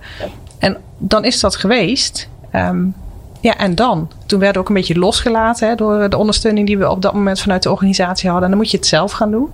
En 0.60 0.78
dan 0.98 1.24
is 1.26 1.40
dat 1.40 1.56
geweest. 1.56 2.30
Um, 2.56 2.96
ja, 3.40 3.58
en 3.58 3.76
dan? 3.76 4.12
Toen 4.26 4.40
werden 4.40 4.58
we 4.58 4.60
ook 4.60 4.76
een 4.76 4.82
beetje 4.82 5.00
losgelaten 5.00 5.68
hè, 5.68 5.76
door 5.76 6.10
de 6.10 6.18
ondersteuning 6.18 6.68
die 6.68 6.78
we 6.78 6.90
op 6.90 7.02
dat 7.02 7.14
moment 7.14 7.40
vanuit 7.40 7.64
de 7.64 7.72
organisatie 7.72 8.30
hadden. 8.30 8.44
En 8.44 8.50
dan 8.50 8.60
moet 8.60 8.72
je 8.72 8.78
het 8.78 8.88
zelf 8.88 9.12
gaan 9.12 9.32
doen. 9.32 9.50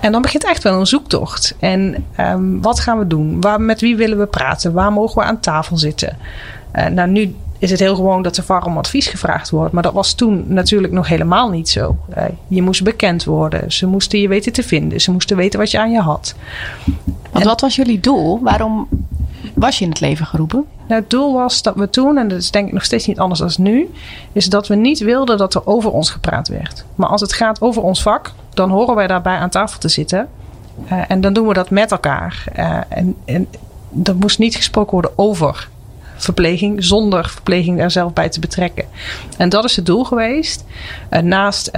En 0.00 0.12
dan 0.12 0.22
begint 0.22 0.44
echt 0.44 0.62
wel 0.62 0.78
een 0.78 0.86
zoektocht. 0.86 1.56
En 1.58 2.04
um, 2.20 2.62
wat 2.62 2.80
gaan 2.80 2.98
we 2.98 3.06
doen? 3.06 3.40
Waar, 3.40 3.60
met 3.60 3.80
wie 3.80 3.96
willen 3.96 4.18
we 4.18 4.26
praten? 4.26 4.72
Waar 4.72 4.92
mogen 4.92 5.22
we 5.22 5.28
aan 5.28 5.40
tafel 5.40 5.76
zitten? 5.76 6.16
Uh, 6.74 6.86
nou, 6.86 7.08
nu 7.08 7.34
is 7.58 7.70
het 7.70 7.80
heel 7.80 7.94
gewoon 7.94 8.22
dat 8.22 8.36
er 8.36 8.64
om 8.64 8.78
advies 8.78 9.06
gevraagd 9.06 9.50
wordt. 9.50 9.72
Maar 9.72 9.82
dat 9.82 9.92
was 9.92 10.14
toen 10.14 10.44
natuurlijk 10.46 10.92
nog 10.92 11.08
helemaal 11.08 11.50
niet 11.50 11.68
zo. 11.68 11.96
Uh, 12.16 12.24
je 12.48 12.62
moest 12.62 12.82
bekend 12.82 13.24
worden. 13.24 13.72
Ze 13.72 13.86
moesten 13.86 14.20
je 14.20 14.28
weten 14.28 14.52
te 14.52 14.62
vinden. 14.62 15.00
Ze 15.00 15.10
moesten 15.10 15.36
weten 15.36 15.58
wat 15.58 15.70
je 15.70 15.78
aan 15.78 15.90
je 15.90 16.00
had. 16.00 16.34
Want 17.30 17.44
en, 17.44 17.44
wat 17.44 17.60
was 17.60 17.76
jullie 17.76 18.00
doel? 18.00 18.40
Waarom 18.42 18.88
was 19.54 19.78
je 19.78 19.84
in 19.84 19.90
het 19.90 20.00
leven 20.00 20.26
geroepen? 20.26 20.64
Nou, 20.86 21.00
het 21.00 21.10
doel 21.10 21.32
was 21.32 21.62
dat 21.62 21.74
we 21.74 21.90
toen, 21.90 22.18
en 22.18 22.28
dat 22.28 22.38
is 22.38 22.50
denk 22.50 22.66
ik 22.66 22.72
nog 22.72 22.84
steeds 22.84 23.06
niet 23.06 23.18
anders 23.18 23.40
dan 23.40 23.50
nu, 23.58 23.90
is 24.32 24.46
dat 24.46 24.68
we 24.68 24.74
niet 24.74 24.98
wilden 24.98 25.38
dat 25.38 25.54
er 25.54 25.66
over 25.66 25.90
ons 25.90 26.10
gepraat 26.10 26.48
werd. 26.48 26.84
Maar 26.94 27.08
als 27.08 27.20
het 27.20 27.32
gaat 27.32 27.60
over 27.60 27.82
ons 27.82 28.02
vak, 28.02 28.32
dan 28.54 28.70
horen 28.70 28.94
wij 28.94 29.06
daarbij 29.06 29.36
aan 29.36 29.50
tafel 29.50 29.78
te 29.78 29.88
zitten. 29.88 30.28
Uh, 30.92 31.02
en 31.08 31.20
dan 31.20 31.32
doen 31.32 31.46
we 31.46 31.54
dat 31.54 31.70
met 31.70 31.90
elkaar. 31.90 32.44
Uh, 32.58 32.80
en, 32.88 33.16
en 33.24 33.48
er 34.04 34.16
moest 34.16 34.38
niet 34.38 34.56
gesproken 34.56 34.92
worden 34.92 35.18
over 35.18 35.68
verpleging, 36.16 36.84
zonder 36.84 37.28
verpleging 37.28 37.78
daar 37.78 37.90
zelf 37.90 38.12
bij 38.12 38.28
te 38.28 38.40
betrekken. 38.40 38.84
En 39.36 39.48
dat 39.48 39.64
is 39.64 39.76
het 39.76 39.86
doel 39.86 40.04
geweest. 40.04 40.64
Uh, 41.10 41.20
naast 41.20 41.68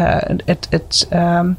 het, 0.45 0.67
het 0.71 1.09
um, 1.13 1.57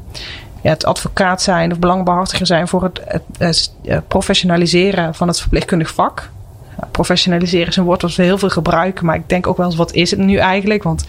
ja, 0.62 0.70
het 0.70 0.84
advocaat 0.84 1.42
zijn 1.42 1.72
of 1.72 1.78
belangbehartiger 1.78 2.46
zijn 2.46 2.68
voor 2.68 2.82
het, 2.82 3.22
het, 3.38 3.72
professionaliseren 4.08 5.14
van 5.14 5.28
het 5.28 5.40
verpleegkundig 5.40 5.94
vak. 5.94 6.30
Professionaliseren 6.90 7.68
is 7.68 7.76
een 7.76 7.84
woord 7.84 8.02
wat 8.02 8.14
we 8.14 8.22
heel 8.22 8.38
veel 8.38 8.48
gebruiken, 8.48 9.06
maar 9.06 9.14
ik 9.14 9.28
denk 9.28 9.46
ook 9.46 9.56
wel 9.56 9.66
eens 9.66 9.76
wat 9.76 9.92
is 9.92 10.10
het 10.10 10.20
nu 10.20 10.36
eigenlijk? 10.36 10.82
Want 10.82 11.06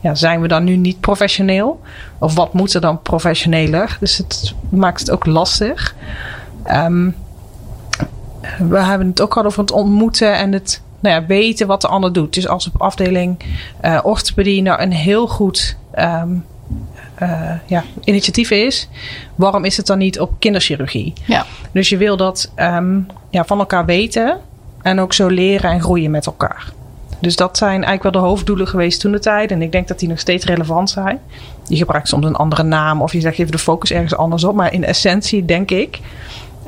ja, 0.00 0.14
zijn 0.14 0.40
we 0.40 0.48
dan 0.48 0.64
nu 0.64 0.76
niet 0.76 1.00
professioneel? 1.00 1.80
Of 2.18 2.34
wat 2.34 2.52
moet 2.52 2.74
er 2.74 2.80
dan 2.80 3.02
professioneler? 3.02 3.96
Dus 4.00 4.16
het 4.16 4.54
maakt 4.68 5.00
het 5.00 5.10
ook 5.10 5.26
lastig. 5.26 5.94
Um, 6.70 7.14
we 8.58 8.78
hebben 8.78 9.06
het 9.06 9.20
ook 9.20 9.32
gehad 9.32 9.48
over 9.48 9.60
het 9.60 9.70
ontmoeten 9.70 10.36
en 10.36 10.52
het 10.52 10.82
nou 11.00 11.20
ja, 11.20 11.26
weten 11.26 11.66
wat 11.66 11.80
de 11.80 11.88
ander 11.88 12.12
doet. 12.12 12.34
Dus 12.34 12.48
als 12.48 12.66
op 12.66 12.80
afdeling 12.80 13.38
uh, 13.84 14.00
orthopedie 14.02 14.62
nou 14.62 14.80
een 14.80 14.92
heel 14.92 15.28
goed 15.28 15.76
um, 15.98 16.44
uh, 17.22 17.50
ja, 17.66 17.84
initiatief 18.04 18.50
is, 18.50 18.88
waarom 19.34 19.64
is 19.64 19.76
het 19.76 19.86
dan 19.86 19.98
niet 19.98 20.20
op 20.20 20.32
kinderchirurgie? 20.38 21.12
Ja. 21.26 21.46
Dus 21.72 21.88
je 21.88 21.96
wil 21.96 22.16
dat 22.16 22.52
um, 22.56 23.06
ja, 23.30 23.44
van 23.44 23.58
elkaar 23.58 23.84
weten 23.84 24.40
en 24.84 25.00
ook 25.00 25.12
zo 25.12 25.26
leren 25.28 25.70
en 25.70 25.80
groeien 25.80 26.10
met 26.10 26.26
elkaar. 26.26 26.72
Dus 27.18 27.36
dat 27.36 27.56
zijn 27.56 27.84
eigenlijk 27.84 28.02
wel 28.02 28.22
de 28.22 28.28
hoofddoelen 28.28 28.68
geweest 28.68 29.00
toen 29.00 29.12
de 29.12 29.18
tijd. 29.18 29.50
En 29.50 29.62
ik 29.62 29.72
denk 29.72 29.88
dat 29.88 29.98
die 29.98 30.08
nog 30.08 30.18
steeds 30.18 30.44
relevant 30.44 30.90
zijn. 30.90 31.20
Je 31.66 31.76
gebruikt 31.76 32.08
soms 32.08 32.26
een 32.26 32.36
andere 32.36 32.62
naam 32.62 33.02
of 33.02 33.12
je 33.12 33.20
zegt 33.20 33.38
even 33.38 33.52
de 33.52 33.58
focus 33.58 33.90
ergens 33.90 34.16
anders 34.16 34.44
op. 34.44 34.54
Maar 34.54 34.72
in 34.72 34.84
essentie 34.84 35.44
denk 35.44 35.70
ik 35.70 36.00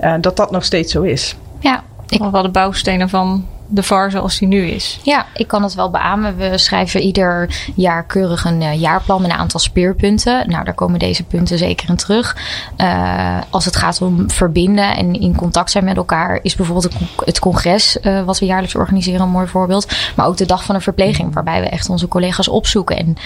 uh, 0.00 0.14
dat 0.20 0.37
dat 0.37 0.50
nog 0.50 0.64
steeds 0.64 0.92
zo 0.92 1.02
is. 1.02 1.37
Ja, 1.58 1.82
ik 2.08 2.23
wel 2.23 2.42
de 2.42 2.49
bouwstenen 2.49 3.08
van 3.08 3.46
de 3.68 3.82
VAR 3.82 4.11
zoals 4.11 4.38
die 4.38 4.49
nu 4.49 4.66
is. 4.66 5.00
Ja, 5.02 5.26
ik 5.35 5.46
kan 5.46 5.62
het 5.62 5.75
wel 5.75 5.90
beamen. 5.90 6.37
We 6.37 6.58
schrijven 6.58 7.00
ieder 7.00 7.49
jaar 7.75 8.04
keurig 8.04 8.44
een 8.44 8.61
uh, 8.61 8.80
jaarplan 8.80 9.23
met 9.23 9.30
een 9.30 9.37
aantal 9.37 9.61
speerpunten. 9.61 10.49
Nou, 10.50 10.64
daar 10.64 10.75
komen 10.75 10.99
deze 10.99 11.23
punten 11.23 11.58
zeker 11.58 11.88
in 11.88 11.96
terug. 11.96 12.37
Uh, 12.78 13.38
als 13.50 13.64
het 13.64 13.76
gaat 13.76 14.02
om 14.02 14.30
verbinden 14.30 14.96
en 14.96 15.20
in 15.20 15.37
contact 15.37 15.70
zijn 15.70 15.85
met 15.85 15.96
elkaar, 15.96 16.38
is 16.42 16.54
bijvoorbeeld 16.54 16.94
het 17.25 17.38
congres, 17.38 17.99
uh, 18.02 18.23
wat 18.23 18.38
we 18.38 18.46
jaarlijks 18.46 18.75
organiseren, 18.75 19.20
een 19.20 19.28
mooi 19.28 19.46
voorbeeld. 19.46 19.92
Maar 20.16 20.26
ook 20.26 20.37
de 20.37 20.46
dag 20.46 20.64
van 20.64 20.75
de 20.75 20.80
verpleging, 20.80 21.35
waarbij 21.35 21.61
we 21.61 21.68
echt 21.68 21.88
onze 21.88 22.08
collega's 22.08 22.49
opzoeken 22.49 22.96
en 22.96 23.16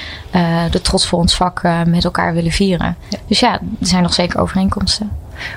de 0.71 0.81
trots 0.81 1.07
voor 1.07 1.19
ons 1.19 1.37
vak 1.37 1.63
met 1.87 2.05
elkaar 2.05 2.35
willen 2.35 2.53
vieren. 2.53 2.97
Ja. 3.09 3.19
Dus 3.27 3.41
ja, 3.41 3.53
er 3.53 3.61
zijn 3.81 4.03
nog 4.03 4.15
zeker 4.15 4.41
overeenkomsten. 4.41 5.11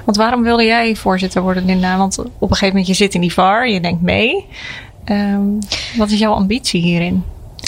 Want 0.06 0.18
waarom 0.18 0.44
wilde 0.44 0.64
jij 0.64 0.96
voorzitter 0.96 1.42
worden, 1.42 1.66
Linda? 1.66 1.98
Want 1.98 2.18
op 2.18 2.28
een 2.42 2.48
gegeven 2.48 2.68
moment 2.68 2.88
je 2.88 2.94
zit 2.94 3.14
in 3.14 3.22
die 3.22 3.34
VAR, 3.34 3.70
je 3.70 3.82
denkt 3.82 4.02
mee. 4.02 4.46
Um, 5.06 5.60
wat 5.98 6.10
is 6.10 6.20
jouw 6.20 6.34
ambitie 6.34 6.82
hierin? 6.82 7.24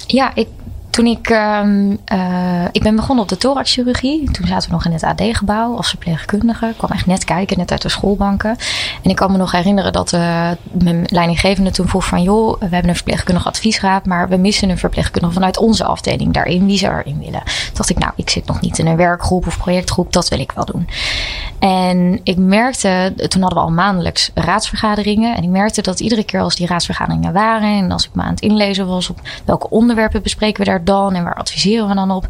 Ja, 0.08 0.36
ik, 0.36 0.48
toen 0.96 1.06
ik, 1.06 1.30
um, 1.30 1.98
uh, 2.14 2.66
ik 2.72 2.84
ben 2.84 2.96
begonnen 2.96 3.24
op 3.24 3.30
de 3.30 3.38
thoraxchirurgie. 3.38 4.32
Toen 4.32 4.48
zaten 4.48 4.70
we 4.70 4.76
nog 4.76 4.86
in 4.86 4.92
het 4.92 5.04
AD-gebouw 5.04 5.76
als 5.76 5.90
verpleegkundige. 5.90 6.68
Ik 6.68 6.78
kwam 6.78 6.92
echt 6.92 7.06
net 7.06 7.24
kijken, 7.24 7.58
net 7.58 7.72
uit 7.72 7.82
de 7.82 7.90
schoolbanken. 7.90 8.58
En 9.04 9.10
ik 9.10 9.16
kan 9.16 9.32
me 9.32 9.38
nog 9.38 9.52
herinneren 9.52 9.94
dat 9.94 10.14
uh, 10.14 10.50
mijn 10.72 11.04
leidinggevende 11.06 11.72
toen 11.72 11.88
vroeg 11.88 12.06
van... 12.06 12.22
joh, 12.22 12.60
we 12.60 12.68
hebben 12.70 12.90
een 12.90 12.96
verpleegkundige 12.96 13.48
adviesraad... 13.48 14.06
maar 14.06 14.30
we 14.30 14.38
missen 14.38 14.70
een 14.70 14.78
verpleegkundige 14.78 15.34
vanuit 15.34 15.58
onze 15.58 15.84
afdeling 15.84 16.34
daarin. 16.34 16.66
Wie 16.66 16.78
zou 16.78 16.98
erin 16.98 17.20
willen? 17.20 17.44
Toen 17.44 17.74
dacht 17.74 17.90
ik, 17.90 18.00
nou, 18.00 18.12
ik 18.16 18.30
zit 18.30 18.46
nog 18.46 18.62
niet 18.62 18.80
in 18.80 18.88
een 18.88 18.98
werkgroep 18.98 19.48
of 19.48 19.58
projectgroep. 19.58 20.14
Dat 20.14 20.30
wil 20.30 20.40
ik 20.40 20.52
wel 20.52 20.66
doen. 20.66 20.88
En 21.60 22.20
ik 22.24 22.38
merkte, 22.38 23.14
toen 23.16 23.42
hadden 23.42 23.60
we 23.60 23.66
al 23.66 23.72
maandelijks 23.72 24.32
raadsvergaderingen. 24.34 25.36
En 25.36 25.44
ik 25.44 25.50
merkte 25.50 25.82
dat 25.82 26.00
iedere 26.00 26.24
keer 26.24 26.42
als 26.42 26.56
die 26.56 26.68
raadsvergaderingen 26.68 27.34
waren... 27.34 27.78
en 27.78 27.92
als 27.92 28.06
ik 28.06 28.12
me 28.14 28.22
aan 28.22 28.30
het 28.30 28.42
inlezen 28.42 28.88
was 28.88 29.10
op 29.10 29.20
welke 29.46 29.70
onderwerpen 29.70 30.22
bespreken 30.22 30.64
we 30.64 30.70
daar 30.70 30.84
dan 30.86 31.14
en 31.14 31.24
waar 31.24 31.36
adviseren 31.36 31.88
we 31.88 31.96
dan 31.96 32.12
op? 32.12 32.28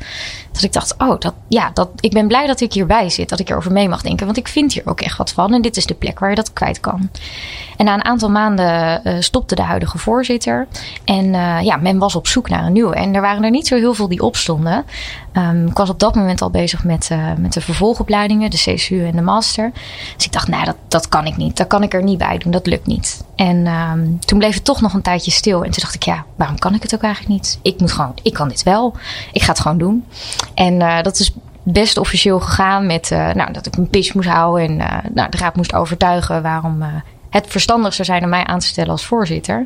Dat 0.52 0.64
ik 0.64 0.74
dacht, 0.74 0.96
oh, 0.98 1.20
dat, 1.20 1.34
ja, 1.48 1.72
dat, 1.74 1.90
ik 2.00 2.12
ben 2.12 2.28
blij 2.28 2.48
dat 2.48 2.62
ik 2.62 2.74
hierbij 2.74 3.10
zit, 3.10 3.30
dat 3.30 3.40
ik 3.40 3.50
erover 3.50 3.72
mee 3.72 3.90
mag 3.90 4.02
denken. 4.02 4.26
Want 4.26 4.38
ik 4.38 4.48
vind 4.48 4.74
hier 4.74 4.84
ook 4.86 5.02
echt 5.02 5.18
wat 5.18 5.32
van 5.32 5.54
en 5.54 5.62
dit 5.62 5.78
is 5.78 5.86
de 5.86 5.94
plek 5.94 6.20
waar 6.20 6.30
je 6.30 6.36
dat 6.36 6.54
kwijt 6.54 6.80
kan. 6.80 7.10
En 7.78 7.86
na 7.86 7.94
een 7.94 8.06
aantal 8.06 8.30
maanden 8.30 9.02
uh, 9.04 9.14
stopte 9.20 9.56
de 9.56 9.62
huidige 9.62 9.98
voorzitter. 9.98 10.68
En 11.06 11.26
uh, 11.26 11.62
ja, 11.62 11.76
men 11.78 11.98
was 11.98 12.16
op 12.16 12.28
zoek 12.28 12.50
naar 12.50 12.66
een 12.66 12.74
nieuwe. 12.74 12.96
En 12.96 13.14
er 13.14 13.22
waren 13.22 13.44
er 13.44 13.50
niet 13.50 13.68
zo 13.68 13.76
heel 13.76 13.94
veel 13.94 14.08
die 14.08 14.22
opstonden. 14.22 14.86
Um, 15.38 15.68
ik 15.68 15.78
was 15.78 15.90
op 15.90 16.00
dat 16.00 16.16
moment 16.16 16.42
al 16.42 16.50
bezig 16.50 16.84
met, 16.84 17.10
uh, 17.12 17.34
met 17.38 17.54
de 17.54 17.62
vervolgopleidingen, 17.62 18.50
de 18.50 18.58
CSU 18.58 19.06
en 19.06 19.16
de 19.16 19.22
master. 19.22 19.72
Dus 20.16 20.26
ik 20.26 20.32
dacht, 20.32 20.48
nou, 20.48 20.66
dat, 20.66 20.76
dat 20.88 21.10
kan 21.10 21.26
ik 21.26 21.38
niet. 21.38 21.58
Dat 21.58 21.68
kan 21.68 21.84
ik 21.84 21.94
er 21.94 22.04
niet 22.04 22.18
bij 22.18 22.38
doen. 22.38 22.52
Dat 22.52 22.68
lukt 22.68 22.86
niet. 22.86 23.24
En 23.36 23.68
um, 23.68 24.20
toen 24.20 24.38
bleef 24.38 24.54
het 24.54 24.66
toch 24.66 24.82
nog 24.82 24.94
een 24.94 25.02
tijdje 25.02 25.32
stil. 25.32 25.64
En 25.64 25.72
toen 25.72 25.82
dacht 25.82 25.96
ik, 25.96 26.04
ja, 26.04 26.26
waarom 26.36 26.60
kan 26.60 26.76
ik 26.76 26.82
het 26.82 26.96
ook 26.96 27.02
eigenlijk 27.02 27.34
niet? 27.34 27.60
Ik 27.62 27.80
moet 27.80 27.92
gewoon, 27.92 28.14
ik 28.22 28.34
kan 28.34 28.48
dit 28.48 28.64
wel. 28.64 28.96
Ik 29.32 29.42
ga 29.42 29.52
het 29.52 29.60
gewoon 29.60 29.78
doen. 29.78 30.06
En 30.54 30.74
uh, 30.74 31.02
dat 31.02 31.20
is 31.20 31.34
best 31.64 31.98
officieel 31.98 32.40
gegaan 32.40 32.86
met 32.86 33.12
uh, 33.12 33.34
nou, 33.34 33.54
dat 33.54 33.66
ik 33.66 33.76
een 33.76 33.90
pitch 33.90 34.14
moest 34.14 34.30
houden. 34.30 34.70
En 34.70 35.04
nou, 35.14 35.30
de 35.30 35.38
raad 35.38 35.56
moest 35.56 35.74
overtuigen 35.74 36.42
waarom 36.42 36.84
het 37.36 37.48
verstandig 37.48 37.94
zou 37.94 38.08
zijn 38.08 38.24
om 38.24 38.30
mij 38.30 38.44
aan 38.44 38.60
te 38.60 38.66
stellen 38.66 38.92
als 38.92 39.06
voorzitter. 39.06 39.66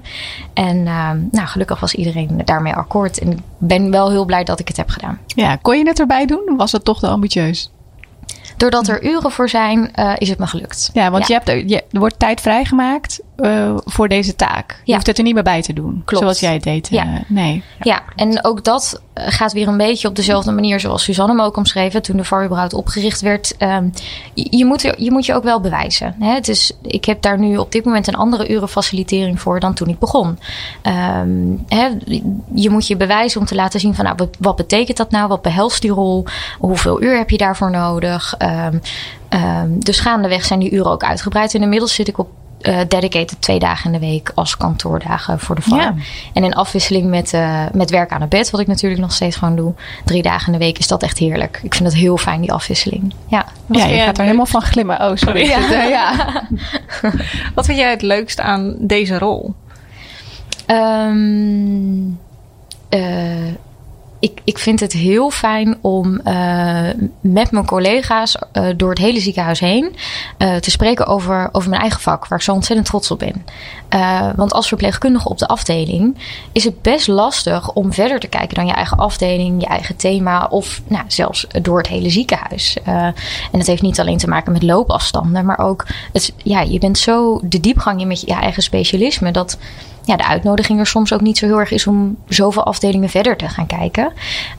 En 0.54 0.78
uh, 0.78 1.12
nou, 1.32 1.48
gelukkig 1.48 1.80
was 1.80 1.94
iedereen 1.94 2.42
daarmee 2.46 2.74
akkoord. 2.74 3.20
En 3.20 3.32
ik 3.32 3.40
ben 3.58 3.92
wel 3.92 4.10
heel 4.10 4.26
blij 4.26 4.44
dat 4.44 4.60
ik 4.60 4.68
het 4.68 4.78
heb 4.78 4.90
gedaan. 4.90 5.20
Ja, 5.28 5.56
kon 5.56 5.78
je 5.78 5.88
het 5.88 6.00
erbij 6.00 6.26
doen? 6.26 6.54
Was 6.58 6.72
het 6.72 6.84
toch 6.84 7.00
te 7.00 7.08
ambitieus? 7.08 7.72
Doordat 8.58 8.88
er 8.88 9.04
uren 9.04 9.32
voor 9.32 9.50
zijn, 9.50 9.92
uh, 9.96 10.14
is 10.18 10.30
het 10.30 10.40
me 10.40 10.48
gelukt. 10.48 10.90
Ja, 10.94 11.12
want 11.12 11.28
ja. 11.28 11.42
Je 11.46 11.52
hebt, 11.52 11.70
je, 11.70 11.84
er 11.92 12.00
wordt 12.00 12.20
tijd 12.20 12.42
vrijgemaakt 12.42 13.20
uh, 13.42 13.78
voor 13.86 14.08
deze 14.08 14.36
taak. 14.36 14.72
Je 14.72 14.82
ja. 14.84 14.94
hoeft 14.94 15.08
het 15.08 15.18
er 15.18 15.24
niet 15.24 15.34
meer 15.34 15.44
bij 15.44 15.62
te 15.62 15.74
doen. 15.74 16.02
Klopt. 16.06 16.24
Zoals 16.24 16.40
jij 16.40 16.54
het 16.54 16.64
deed. 16.64 16.88
Ja. 16.90 17.06
Uh, 17.06 17.20
nee. 17.28 17.64
Ja, 17.82 18.02
en 18.16 18.46
ook 18.46 18.64
dat 18.64 19.02
gaat 19.14 19.54
weer 19.54 19.68
een 19.68 19.78
beetje 19.78 20.08
op 20.08 20.16
dezelfde 20.16 20.52
manier 20.52 20.80
zoals 20.80 21.04
Suzanne 21.04 21.36
hem 21.36 21.42
ook 21.42 21.58
omschreven. 21.58 22.02
Toen 22.02 22.18
de 22.18 22.24
VAR 22.24 22.46
überhaupt 22.46 22.74
opgericht 22.74 23.22
werd. 23.22 23.56
Um, 23.60 23.92
je, 24.34 24.66
moet, 24.66 24.94
je 24.98 25.12
moet 25.12 25.26
je 25.26 25.34
ook 25.34 25.44
wel 25.44 25.62
bewijzen. 25.62 26.16
Hè? 26.20 26.34
Het 26.34 26.48
is, 26.48 26.72
ik 26.82 27.06
heb 27.06 27.22
daar 27.22 27.40
nu 27.40 27.58
op 27.58 27.72
dit 27.72 27.86
moment 27.86 28.08
een 28.08 28.16
andere 28.16 28.50
urenfacilitering 28.50 29.42
voor 29.42 29.60
dan 29.60 29.74
toen 29.74 29.88
ik 29.88 30.00
begon. 30.00 30.40
Um, 31.18 31.66
hè? 31.68 31.88
Je 32.54 32.70
moet 32.70 32.88
je 32.88 32.98
bewijzen 32.98 33.40
om 33.40 33.46
te 33.46 33.56
laten 33.56 33.80
zien 33.80 33.96
van 33.96 34.06
nou, 34.06 34.18
wat, 34.18 34.36
wat 34.40 34.56
betekent 34.56 34.98
dat 34.98 35.12
nou? 35.12 35.28
Wat 35.28 35.42
behelst 35.42 35.82
die 35.82 35.92
rol? 35.92 36.26
Hoeveel 36.60 37.02
uur 37.02 37.18
heb 37.18 37.30
je 37.30 37.38
daarvoor 37.38 37.72
nodig? 37.72 38.36
Um, 38.40 38.82
um, 39.30 39.84
dus 39.84 40.00
gaandeweg 40.00 40.46
zijn 40.46 40.60
die 40.60 40.72
uren 40.72 40.92
ook 40.92 41.04
uitgebreid. 41.04 41.54
En 41.54 41.62
inmiddels 41.62 41.94
zit 41.94 42.08
ik 42.08 42.18
op 42.18 42.30
uh, 42.62 42.80
dedicated 42.88 43.42
twee 43.42 43.60
dagen 43.60 43.94
in 43.94 44.00
de 44.00 44.08
week 44.08 44.32
als 44.36 44.58
kantoordagen 44.58 45.40
voor 45.40 45.56
de. 45.56 45.62
Ja. 45.66 45.94
En 46.34 46.44
in 46.44 46.54
afwisseling 46.54 47.10
met, 47.10 47.34
uh, 47.34 47.64
met 47.74 47.90
werk 47.90 48.12
aan 48.12 48.22
het 48.22 48.30
bed, 48.30 48.50
wat 48.50 48.62
ik 48.62 48.68
natuurlijk 48.68 49.02
nog 49.02 49.12
steeds 49.12 49.36
gewoon 49.36 49.56
doe, 49.56 49.74
drie 50.06 50.22
dagen 50.22 50.54
in 50.54 50.60
de 50.60 50.66
week, 50.66 50.80
is 50.80 50.88
dat 50.88 51.04
echt 51.04 51.18
heerlijk. 51.18 51.60
Ik 51.64 51.74
vind 51.74 51.90
dat 51.90 51.98
heel 51.98 52.18
fijn, 52.18 52.42
die 52.42 52.52
afwisseling. 52.52 53.14
Ja, 53.28 53.46
ja 53.66 53.86
je 53.86 53.98
gaat 53.98 54.18
er 54.18 54.24
helemaal 54.24 54.46
van 54.46 54.62
glimmen. 54.62 55.02
Oh, 55.02 55.16
sorry. 55.16 55.46
Ja. 55.46 55.84
ja. 55.98 56.44
wat 57.56 57.66
vind 57.66 57.78
jij 57.78 57.90
het 57.90 58.02
leukst 58.02 58.40
aan 58.40 58.76
deze 58.80 59.18
rol? 59.18 59.54
Um, 60.68 62.20
uh, 62.90 63.54
ik, 64.20 64.42
ik 64.44 64.58
vind 64.58 64.80
het 64.80 64.94
heel 64.94 65.30
fijn 65.30 65.78
om 65.82 66.22
uh, 66.26 66.90
met 67.22 67.52
mijn 67.52 67.66
collega's 67.66 68.38
uh, 68.54 68.68
door 68.78 68.90
het 68.90 69.00
hele 69.00 69.20
ziekenhuis 69.20 69.60
heen 69.60 69.96
uh, 70.38 70.56
te 70.56 70.72
spreken 70.72 71.08
over, 71.08 71.50
over 71.52 71.70
mijn 71.70 71.82
eigen 71.82 72.02
vak, 72.02 72.28
waar 72.28 72.38
ik 72.38 72.44
zo 72.44 72.54
ontzettend 72.54 72.88
trots 72.88 73.12
op 73.12 73.20
ben. 73.20 73.46
want 74.36 74.54
als 74.54 74.68
verpleegkundige 74.68 75.30
op 75.30 75.38
de 75.38 75.48
afdeling 75.48 76.18
is 76.52 76.64
het 76.64 76.82
best 76.82 77.08
lastig 77.08 77.72
om 77.72 77.94
verder 77.94 78.20
te 78.20 78.28
kijken 78.28 78.56
dan 78.56 78.66
je 78.66 78.74
eigen 78.74 78.98
afdeling, 78.98 79.62
je 79.62 79.68
eigen 79.68 79.96
thema 79.96 80.48
of 80.50 80.82
nou, 80.88 81.04
zelfs 81.08 81.48
door 81.62 81.78
het 81.78 81.88
hele 81.88 82.10
ziekenhuis. 82.10 82.78
en 82.84 83.14
dat 83.52 83.68
heeft 83.68 83.82
niet 83.82 84.00
alleen 84.00 84.18
te 84.18 84.28
maken 84.28 84.52
met 84.52 84.64
loopafstanden, 84.64 85.46
maar 85.46 85.60
ook 85.60 85.86
het, 86.14 86.34
ja, 86.44 86.62
je 86.62 86.80
bent 86.80 86.98
zo 86.98 87.40
de 87.44 87.60
diepgang 87.60 88.02
in 88.02 88.08
met 88.08 88.22
je 88.22 88.34
eigen 88.34 88.64
specialisme 88.64 89.32
dat 89.32 89.58
ja, 90.10 90.18
de 90.18 90.28
uitnodiging 90.28 90.80
er 90.80 90.88
soms 90.88 91.14
ook 91.14 91.22
niet 91.22 91.38
zo 91.38 91.46
heel 91.46 91.60
erg 91.60 91.72
is 91.72 91.88
om 91.88 92.18
zoveel 92.28 92.64
afdelingen 92.64 93.10
verder 93.10 93.38
te 93.38 93.50
gaan 93.50 93.68
kijken. 93.68 94.06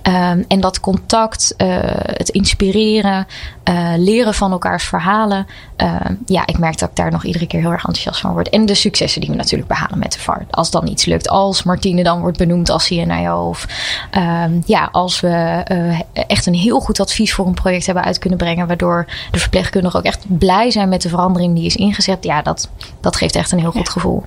Um, 0.02 0.44
en 0.48 0.60
dat 0.60 0.80
contact, 0.80 1.54
uh, 1.56 1.78
het 1.94 2.28
inspireren, 2.28 3.26
uh, 3.64 3.92
leren 3.96 4.34
van 4.34 4.52
elkaars 4.52 4.84
verhalen. 4.84 5.46
Uh, 5.76 5.96
ja, 6.26 6.46
ik 6.46 6.58
merk 6.58 6.78
dat 6.78 6.88
ik 6.88 6.96
daar 6.96 7.10
nog 7.10 7.24
iedere 7.24 7.46
keer 7.46 7.60
heel 7.60 7.70
erg 7.70 7.84
enthousiast 7.84 8.20
van 8.20 8.32
word. 8.32 8.48
En 8.48 8.66
de 8.66 8.74
successen 8.74 9.20
die 9.20 9.30
we 9.30 9.36
natuurlijk 9.36 9.68
behalen 9.68 9.98
met 9.98 10.12
de 10.12 10.18
VAR. 10.18 10.46
Als 10.50 10.70
dan 10.70 10.88
iets 10.88 11.04
lukt, 11.04 11.28
als 11.28 11.62
Martine 11.62 12.02
dan 12.02 12.20
wordt 12.20 12.38
benoemd 12.38 12.70
als 12.70 12.86
CNIO. 12.86 13.48
Of 13.48 13.66
um, 14.16 14.62
ja, 14.66 14.88
als 14.92 15.20
we 15.20 15.64
echt 16.12 16.46
een 16.46 16.54
heel 16.54 16.80
goed 16.80 17.00
advies 17.00 17.34
voor 17.34 17.46
een 17.46 17.54
project 17.54 17.86
hebben 17.86 18.04
uit 18.04 18.18
kunnen 18.18 18.38
brengen. 18.38 18.66
Waardoor 18.66 19.06
de 19.30 19.38
verpleegkundigen 19.38 19.98
ook 19.98 20.04
echt 20.04 20.24
blij 20.38 20.70
zijn 20.70 20.88
met 20.88 21.02
de 21.02 21.08
verandering 21.08 21.54
die 21.54 21.66
is 21.66 21.76
ingezet. 21.76 22.24
Ja, 22.24 22.42
dat, 22.42 22.70
dat 23.00 23.16
geeft 23.16 23.34
echt 23.34 23.52
een 23.52 23.58
heel 23.60 23.72
goed 23.72 23.88
gevoel. 23.88 24.24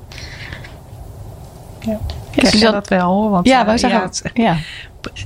Ja. 1.86 2.00
Suzanne- 2.36 2.72
dat 2.72 2.88
wel 2.88 3.12
hoor. 3.12 3.30
Want, 3.30 3.48
Ja, 3.48 3.66
wij 3.66 3.78
zeggen 3.78 4.00
ja, 4.00 4.06
het- 4.06 4.24
ja. 4.34 4.56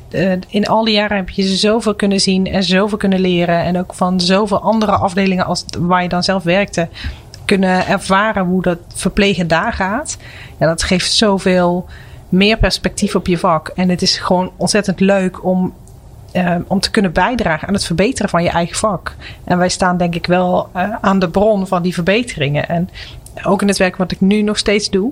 eh, 0.10 0.32
in 0.48 0.68
al 0.68 0.84
die 0.84 0.94
jaren 0.94 1.18
heb 1.18 1.30
je 1.30 1.44
zoveel 1.44 1.96
kunnen 1.96 2.20
zien 2.20 2.48
en 2.48 2.64
zoveel 2.64 2.98
kunnen 2.98 3.20
leren. 3.20 3.60
En 3.64 3.78
ook 3.80 3.94
van 3.94 4.20
zoveel 4.22 4.60
andere 4.62 4.92
afdelingen 4.92 5.46
als 5.46 5.66
waar 5.80 6.04
je 6.04 6.10
dan 6.10 6.24
zelf 6.24 6.44
werkte. 6.44 6.88
Kunnen 7.46 7.88
ervaren 7.88 8.46
hoe 8.46 8.62
dat 8.62 8.78
verplegen 8.96 9.48
daar 9.48 9.74
gaat. 9.74 10.18
Ja, 10.60 10.68
dat 10.68 10.84
geeft 10.84 11.12
zoveel 11.14 11.86
meer 12.30 12.58
perspectief 12.58 13.16
op 13.16 13.28
je 13.28 13.38
vak. 13.38 13.72
En 13.76 13.90
het 13.90 14.02
is 14.02 14.18
gewoon 14.18 14.52
ontzettend 14.56 15.00
leuk 15.00 15.44
om, 15.46 15.74
eh, 16.32 16.56
om 16.68 16.80
te 16.80 16.92
kunnen 16.92 17.12
bijdragen 17.14 17.68
aan 17.68 17.74
het 17.74 17.86
verbeteren 17.86 18.30
van 18.30 18.44
je 18.44 18.50
eigen 18.50 18.76
vak. 18.76 19.16
En 19.44 19.58
wij 19.58 19.70
staan 19.70 19.98
denk 19.98 20.16
ik 20.16 20.26
wel 20.26 20.70
eh, 20.74 20.90
aan 21.02 21.20
de 21.20 21.30
bron 21.30 21.68
van 21.68 21.82
die 21.82 21.94
verbeteringen. 21.94 22.70
En 22.70 22.90
ook 23.44 23.62
in 23.62 23.68
het 23.68 23.78
werk 23.78 23.96
wat 23.98 24.12
ik 24.12 24.22
nu 24.22 24.42
nog 24.42 24.58
steeds 24.58 24.90
doe, 24.90 25.12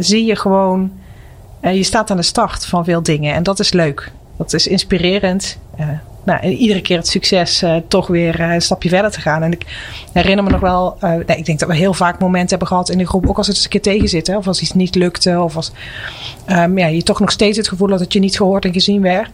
zie 0.00 0.24
je 0.24 0.36
gewoon 0.36 0.92
eh, 1.62 1.74
je 1.74 1.82
staat 1.82 2.10
aan 2.10 2.16
de 2.16 2.22
start 2.22 2.66
van 2.66 2.84
veel 2.84 3.02
dingen 3.02 3.34
en 3.34 3.42
dat 3.42 3.58
is 3.60 3.72
leuk. 3.72 4.12
Dat 4.36 4.52
is 4.52 4.66
inspirerend. 4.66 5.58
Eh, 5.76 5.88
nou, 6.24 6.46
iedere 6.46 6.80
keer 6.80 6.96
het 6.96 7.08
succes 7.08 7.62
eh, 7.62 7.76
toch 7.88 8.06
weer 8.06 8.40
eh, 8.40 8.52
een 8.54 8.62
stapje 8.62 8.88
verder 8.88 9.10
te 9.10 9.20
gaan. 9.20 9.42
En 9.42 9.52
ik 9.52 9.66
herinner 10.12 10.44
me 10.44 10.50
nog 10.50 10.60
wel, 10.60 10.96
eh, 11.00 11.10
nee, 11.10 11.36
ik 11.36 11.44
denk 11.44 11.58
dat 11.58 11.68
we 11.68 11.74
heel 11.74 11.94
vaak 11.94 12.18
momenten 12.18 12.48
hebben 12.48 12.68
gehad 12.68 12.88
in 12.88 12.98
de 12.98 13.06
groep, 13.06 13.28
ook 13.28 13.36
als 13.36 13.46
het 13.46 13.56
eens 13.56 13.64
een 13.64 13.70
keer 13.70 13.82
tegen 13.82 14.08
zit, 14.08 14.26
hè, 14.26 14.36
of 14.36 14.46
als 14.46 14.60
iets 14.60 14.72
niet 14.72 14.94
lukte, 14.94 15.40
of 15.40 15.56
als 15.56 15.72
ehm, 16.44 16.78
ja, 16.78 16.86
je 16.86 17.02
toch 17.02 17.20
nog 17.20 17.30
steeds 17.30 17.56
het 17.56 17.68
gevoel 17.68 17.90
had 17.90 17.98
dat 17.98 18.12
je 18.12 18.18
niet 18.18 18.36
gehoord 18.36 18.64
en 18.64 18.72
gezien 18.72 19.02
werd. 19.02 19.30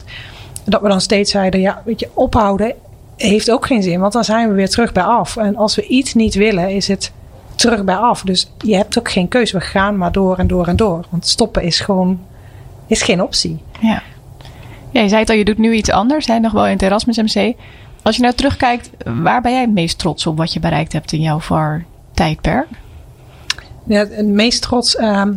Dat 0.64 0.80
we 0.80 0.88
dan 0.88 1.00
steeds 1.00 1.30
zeiden, 1.30 1.60
ja, 1.60 1.82
weet 1.84 2.00
je, 2.00 2.08
ophouden 2.14 2.74
heeft 3.16 3.50
ook 3.50 3.66
geen 3.66 3.82
zin, 3.82 4.00
want 4.00 4.12
dan 4.12 4.24
zijn 4.24 4.48
we 4.48 4.54
weer 4.54 4.68
terug 4.68 4.92
bij 4.92 5.02
af. 5.02 5.36
En 5.36 5.56
als 5.56 5.74
we 5.74 5.86
iets 5.86 6.14
niet 6.14 6.34
willen, 6.34 6.70
is 6.70 6.88
het 6.88 7.12
terug 7.58 7.84
bij 7.84 7.96
af. 7.96 8.22
Dus 8.22 8.50
je 8.58 8.76
hebt 8.76 8.98
ook 8.98 9.10
geen 9.10 9.28
keuze. 9.28 9.58
We 9.58 9.64
gaan 9.64 9.96
maar 9.96 10.12
door 10.12 10.38
en 10.38 10.46
door 10.46 10.66
en 10.66 10.76
door. 10.76 11.04
Want 11.10 11.26
stoppen 11.26 11.62
is 11.62 11.80
gewoon 11.80 12.20
is 12.86 13.02
geen 13.02 13.22
optie. 13.22 13.58
Ja. 13.80 14.02
ja, 14.90 15.00
je 15.00 15.08
zei 15.08 15.20
het 15.20 15.30
al, 15.30 15.36
je 15.36 15.44
doet 15.44 15.58
nu 15.58 15.72
iets 15.72 15.90
anders. 15.90 16.26
Hè, 16.26 16.38
nog 16.38 16.52
wel 16.52 16.66
in 16.66 16.72
het 16.72 16.82
Erasmus 16.82 17.16
MC. 17.16 17.54
Als 18.02 18.16
je 18.16 18.22
nou 18.22 18.34
terugkijkt, 18.34 18.90
waar 19.04 19.40
ben 19.40 19.52
jij 19.52 19.60
het 19.60 19.72
meest 19.72 19.98
trots 19.98 20.26
op 20.26 20.36
wat 20.36 20.52
je 20.52 20.60
bereikt 20.60 20.92
hebt 20.92 21.12
in 21.12 21.20
jouw 21.20 21.40
VAR-tijdperk? 21.40 22.68
Ja, 23.84 23.98
het 23.98 24.26
meest 24.26 24.62
trots. 24.62 24.96
ehm, 24.96 25.32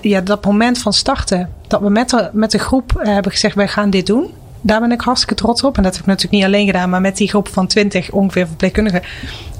ja, 0.00 0.20
dat 0.20 0.44
moment 0.44 0.78
van 0.78 0.92
starten. 0.92 1.50
Dat 1.66 1.80
we 1.80 1.88
met 1.88 2.10
de, 2.10 2.30
met 2.32 2.50
de 2.50 2.58
groep 2.58 2.96
eh, 2.96 3.12
hebben 3.12 3.32
gezegd: 3.32 3.54
wij 3.54 3.68
gaan 3.68 3.90
dit 3.90 4.06
doen. 4.06 4.30
Daar 4.60 4.80
ben 4.80 4.92
ik 4.92 5.00
hartstikke 5.00 5.34
trots 5.34 5.62
op. 5.62 5.76
En 5.76 5.82
dat 5.82 5.92
heb 5.92 6.00
ik 6.00 6.08
natuurlijk 6.08 6.34
niet 6.34 6.44
alleen 6.44 6.66
gedaan, 6.66 6.90
maar 6.90 7.00
met 7.00 7.16
die 7.16 7.28
groep 7.28 7.48
van 7.48 7.66
20 7.66 8.10
ongeveer 8.10 8.46
verpleegkundigen. 8.46 9.02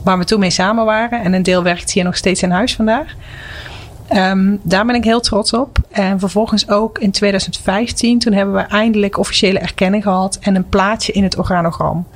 Waar 0.04 0.18
we 0.18 0.24
toen 0.24 0.40
mee 0.40 0.50
samen 0.50 0.84
waren. 0.84 1.22
En 1.22 1.32
een 1.32 1.42
deel 1.42 1.62
werkt 1.62 1.92
hier 1.92 2.04
nog 2.04 2.16
steeds 2.16 2.42
in 2.42 2.50
huis 2.50 2.74
vandaag. 2.74 3.14
Ehm, 4.08 4.56
daar 4.62 4.86
ben 4.86 4.94
ik 4.94 5.04
heel 5.04 5.20
trots 5.20 5.52
op. 5.52 5.78
En 5.90 6.18
vervolgens 6.18 6.68
ook 6.68 6.98
in 6.98 7.10
2015, 7.10 8.18
toen 8.18 8.32
hebben 8.32 8.54
we 8.54 8.60
eindelijk 8.60 9.18
officiële 9.18 9.58
erkenning 9.58 10.02
gehad 10.02 10.38
en 10.40 10.54
een 10.56 10.68
plaatje 10.68 11.12
in 11.12 11.22
het 11.22 11.38
organogram. 11.38 12.06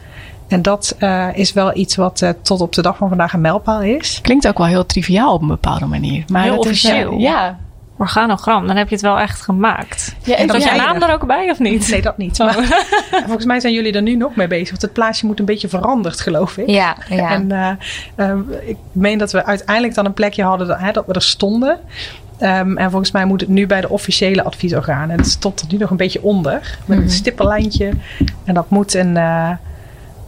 En 0.49 0.62
dat 0.62 0.95
eh, 0.99 1.28
is 1.33 1.52
wel 1.52 1.76
iets 1.76 1.97
wat 1.97 2.23
eh, 2.23 2.31
tot 2.43 2.61
op 2.61 2.73
de 2.73 2.83
dag 2.83 2.97
van 2.97 3.09
vandaag 3.09 3.33
een 3.33 3.40
mijlpaal 3.40 3.83
is. 3.83 4.19
Klinkt 4.23 4.49
ook 4.49 4.59
wel 4.59 4.66
heel 4.66 4.87
triviaal 4.87 5.33
op 5.35 5.40
een 5.43 5.49
bepaalde 5.49 5.87
manier. 5.87 6.25
Maar 6.28 6.43
Heel 6.43 6.55
dat 6.57 6.64
is, 6.64 6.71
officieel. 6.71 7.19
ja. 7.19 7.59
Organogram, 7.99 8.67
dan 8.67 8.76
heb 8.76 8.88
je 8.88 8.95
het 8.95 9.05
wel 9.05 9.19
echt 9.19 9.41
gemaakt. 9.43 10.15
ja 10.23 10.35
En 10.37 10.41
Is 10.45 10.50
dan 10.50 10.61
je 10.61 10.67
jij 10.67 10.76
naam 10.76 11.03
er. 11.03 11.12
ook 11.12 11.26
bij 11.26 11.50
of 11.50 11.59
niet? 11.59 11.88
Nee, 11.91 12.03
dat 12.03 12.17
niet. 12.17 12.38
Maar, 12.38 12.55
volgens 13.26 13.45
mij 13.45 13.61
zijn 13.61 13.73
jullie 13.73 13.93
er 13.93 14.03
nu 14.03 14.17
nog 14.17 14.35
mee 14.37 14.47
bezig. 14.47 14.71
Want 14.71 14.83
het 14.83 14.93
plaatje 14.93 15.26
moet 15.26 15.38
een 15.38 15.45
beetje 15.45 15.69
veranderd, 15.69 16.21
geloof 16.21 16.57
ik. 16.57 16.69
Ja, 16.71 16.97
ja. 17.09 17.31
En 17.31 17.53
eh, 17.53 17.71
eh, 18.15 18.37
ik 18.65 18.76
meen 18.93 19.19
dat 19.19 19.33
we 19.33 19.45
uiteindelijk 19.45 19.95
dan 19.95 20.05
een 20.05 20.12
plekje 20.15 20.43
hadden 20.43 20.67
dat, 20.67 20.79
hè, 20.79 20.93
dat 20.93 21.07
we 21.07 21.12
er 21.12 21.23
stonden. 21.23 21.79
Ehm, 22.38 22.76
en 22.76 22.91
volgens 22.91 23.11
mij 23.11 23.25
moet 23.25 23.41
het 23.41 23.49
nu 23.50 23.67
bij 23.67 23.81
de 23.81 23.88
officiële 23.88 24.43
adviesorganen. 24.43 25.11
En 25.11 25.17
het 25.19 25.29
stond 25.29 25.61
er 25.61 25.67
nu 25.71 25.79
nog 25.79 25.91
een 25.91 25.97
beetje 25.97 26.23
onder. 26.23 26.79
Met 26.87 26.97
Mhm. 26.99 27.07
een 27.07 27.12
stippenlijntje. 27.12 27.91
En 28.45 28.55
dat 28.55 28.71
moet 28.71 28.95
een, 28.95 29.17
eh, 29.17 29.50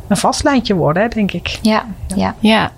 een 0.09 0.17
vast 0.17 0.45
lijntje 0.45 0.75
worden, 0.75 1.11
denk 1.11 1.33
ik. 1.33 1.59
ja, 1.63 1.85
ja. 2.17 2.35
ja. 2.39 2.73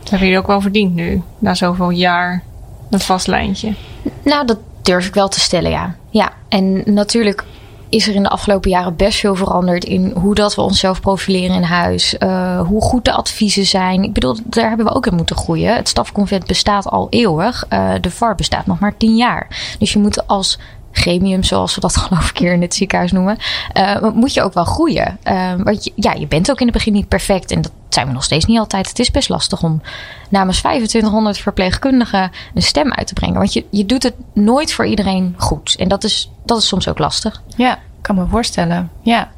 Dat 0.00 0.10
hebben 0.10 0.28
jullie 0.28 0.42
ook 0.42 0.46
wel 0.48 0.60
verdiend 0.60 0.94
nu. 0.94 1.22
Na 1.38 1.54
zoveel 1.54 1.90
jaar 1.90 2.42
een 2.90 3.00
vast 3.00 3.26
lijntje. 3.26 3.74
Nou, 4.22 4.46
dat 4.46 4.58
durf 4.82 5.06
ik 5.06 5.14
wel 5.14 5.28
te 5.28 5.40
stellen, 5.40 5.70
ja. 5.70 5.94
Ja, 6.10 6.32
en 6.48 6.94
natuurlijk 6.94 7.44
is 7.88 8.08
er 8.08 8.14
in 8.14 8.22
de 8.22 8.28
afgelopen 8.28 8.70
jaren 8.70 8.96
best 8.96 9.18
veel 9.18 9.34
veranderd 9.34 9.84
in 9.84 10.12
hoe 10.14 10.34
dat 10.34 10.54
we 10.54 10.62
onszelf 10.62 11.00
profileren 11.00 11.56
in 11.56 11.62
huis. 11.62 12.18
eh, 12.18 12.60
hoe 12.60 12.80
goed 12.82 13.04
de 13.04 13.12
adviezen 13.12 13.66
zijn. 13.66 14.02
Ik 14.02 14.12
bedoel, 14.12 14.36
daar 14.44 14.68
hebben 14.68 14.86
we 14.86 14.94
ook 14.94 15.06
in 15.06 15.14
moeten 15.14 15.36
groeien. 15.36 15.74
Het 15.76 15.88
stafconvent 15.88 16.46
bestaat 16.46 16.88
al 16.88 17.06
eeuwig. 17.10 17.64
Eh, 17.68 17.90
de 18.00 18.10
VAR 18.10 18.34
bestaat 18.34 18.66
nog 18.66 18.78
maar 18.78 18.96
tien 18.96 19.16
jaar. 19.16 19.74
Dus 19.78 19.92
je 19.92 19.98
moet 19.98 20.26
als 20.26 20.58
gremium, 20.94 21.42
zoals 21.42 21.74
we 21.74 21.80
dat 21.80 21.96
geloof 22.06 22.30
ik 22.30 22.38
hier 22.38 22.52
in 22.52 22.62
het 22.62 22.74
ziekenhuis 22.74 23.12
noemen, 23.12 23.36
eh, 23.72 24.10
moet 24.14 24.34
je 24.34 24.42
ook 24.42 24.54
wel 24.54 24.64
groeien. 24.64 25.18
Eh, 25.22 25.52
want 25.58 25.84
je, 25.84 25.92
ja, 25.94 26.12
je 26.12 26.26
bent 26.26 26.50
ook 26.50 26.60
in 26.60 26.66
het 26.66 26.74
begin 26.74 26.92
niet 26.92 27.08
perfect 27.08 27.50
en 27.50 27.62
dat 27.62 27.72
zijn 27.88 28.06
we 28.06 28.12
nog 28.12 28.24
steeds 28.24 28.44
niet 28.44 28.58
altijd. 28.58 28.88
Het 28.88 28.98
is 28.98 29.10
best 29.10 29.28
lastig 29.28 29.62
om 29.62 29.82
namens 30.28 30.58
2500 30.58 31.38
verpleegkundigen 31.38 32.30
een 32.54 32.62
stem 32.62 32.92
uit 32.92 33.06
te 33.06 33.14
brengen. 33.14 33.36
Want 33.36 33.52
je, 33.52 33.64
je 33.70 33.86
doet 33.86 34.02
het 34.02 34.14
nooit 34.32 34.72
voor 34.72 34.86
iedereen 34.86 35.34
goed. 35.38 35.76
En 35.78 35.88
dat 35.88 36.04
is, 36.04 36.30
dat 36.44 36.58
is 36.58 36.66
soms 36.66 36.88
ook 36.88 36.98
lastig. 36.98 37.42
Ja, 37.56 37.78
kan 38.00 38.14
me 38.14 38.26
voorstellen. 38.26 38.90
Ja. 39.02 39.30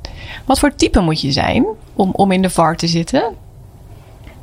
Wat 0.45 0.59
voor 0.59 0.75
type 0.75 1.01
moet 1.01 1.21
je 1.21 1.33
zijn 1.33 1.66
om, 1.95 2.11
om 2.12 2.33
in 2.33 2.42
de 2.42 2.51
VAR 2.51 2.77
te 2.77 2.87
zitten? 2.87 3.35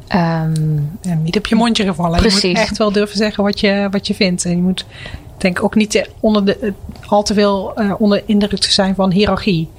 Ehm, 0.08 0.80
niet 1.24 1.38
op 1.38 1.48
je 1.48 1.56
mondje 1.56 1.84
gevallen. 1.84 2.16
Je 2.16 2.22
Precies. 2.22 2.44
moet 2.44 2.58
echt 2.58 2.78
wel 2.78 2.92
durven 2.92 3.18
zeggen 3.18 3.44
wat 3.44 3.60
je, 3.60 3.88
wat 3.92 4.08
je 4.08 4.14
vindt. 4.14 4.46
En 4.46 4.56
je 4.56 4.62
moet 4.62 4.86
denk 5.44 5.64
ook 5.64 5.76
niet 5.76 5.96
eh, 5.96 6.06
onder 6.20 6.46
de, 6.46 6.58
eh, 6.58 6.72
al 7.06 7.24
te 7.24 7.34
veel 7.34 7.76
eh, 7.76 7.94
onder 7.98 8.24
indruk 8.26 8.60
te 8.60 8.72
zijn 8.72 8.96
van 8.96 9.12
hiërarchie. 9.12 9.70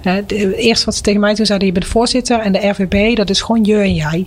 Hè, 0.00 0.22
eerste 0.56 0.84
wat 0.84 0.94
ze 0.94 1.02
tegen 1.02 1.20
mij 1.20 1.34
toen 1.34 1.46
zeiden, 1.46 1.68
je 1.68 1.74
bent 1.74 1.86
voorzitter 1.86 2.40
en 2.40 2.52
de 2.52 2.68
RVB, 2.68 3.16
dat 3.16 3.30
is 3.30 3.40
gewoon 3.40 3.64
je 3.64 3.76
en 3.76 3.94
jij. 3.94 4.26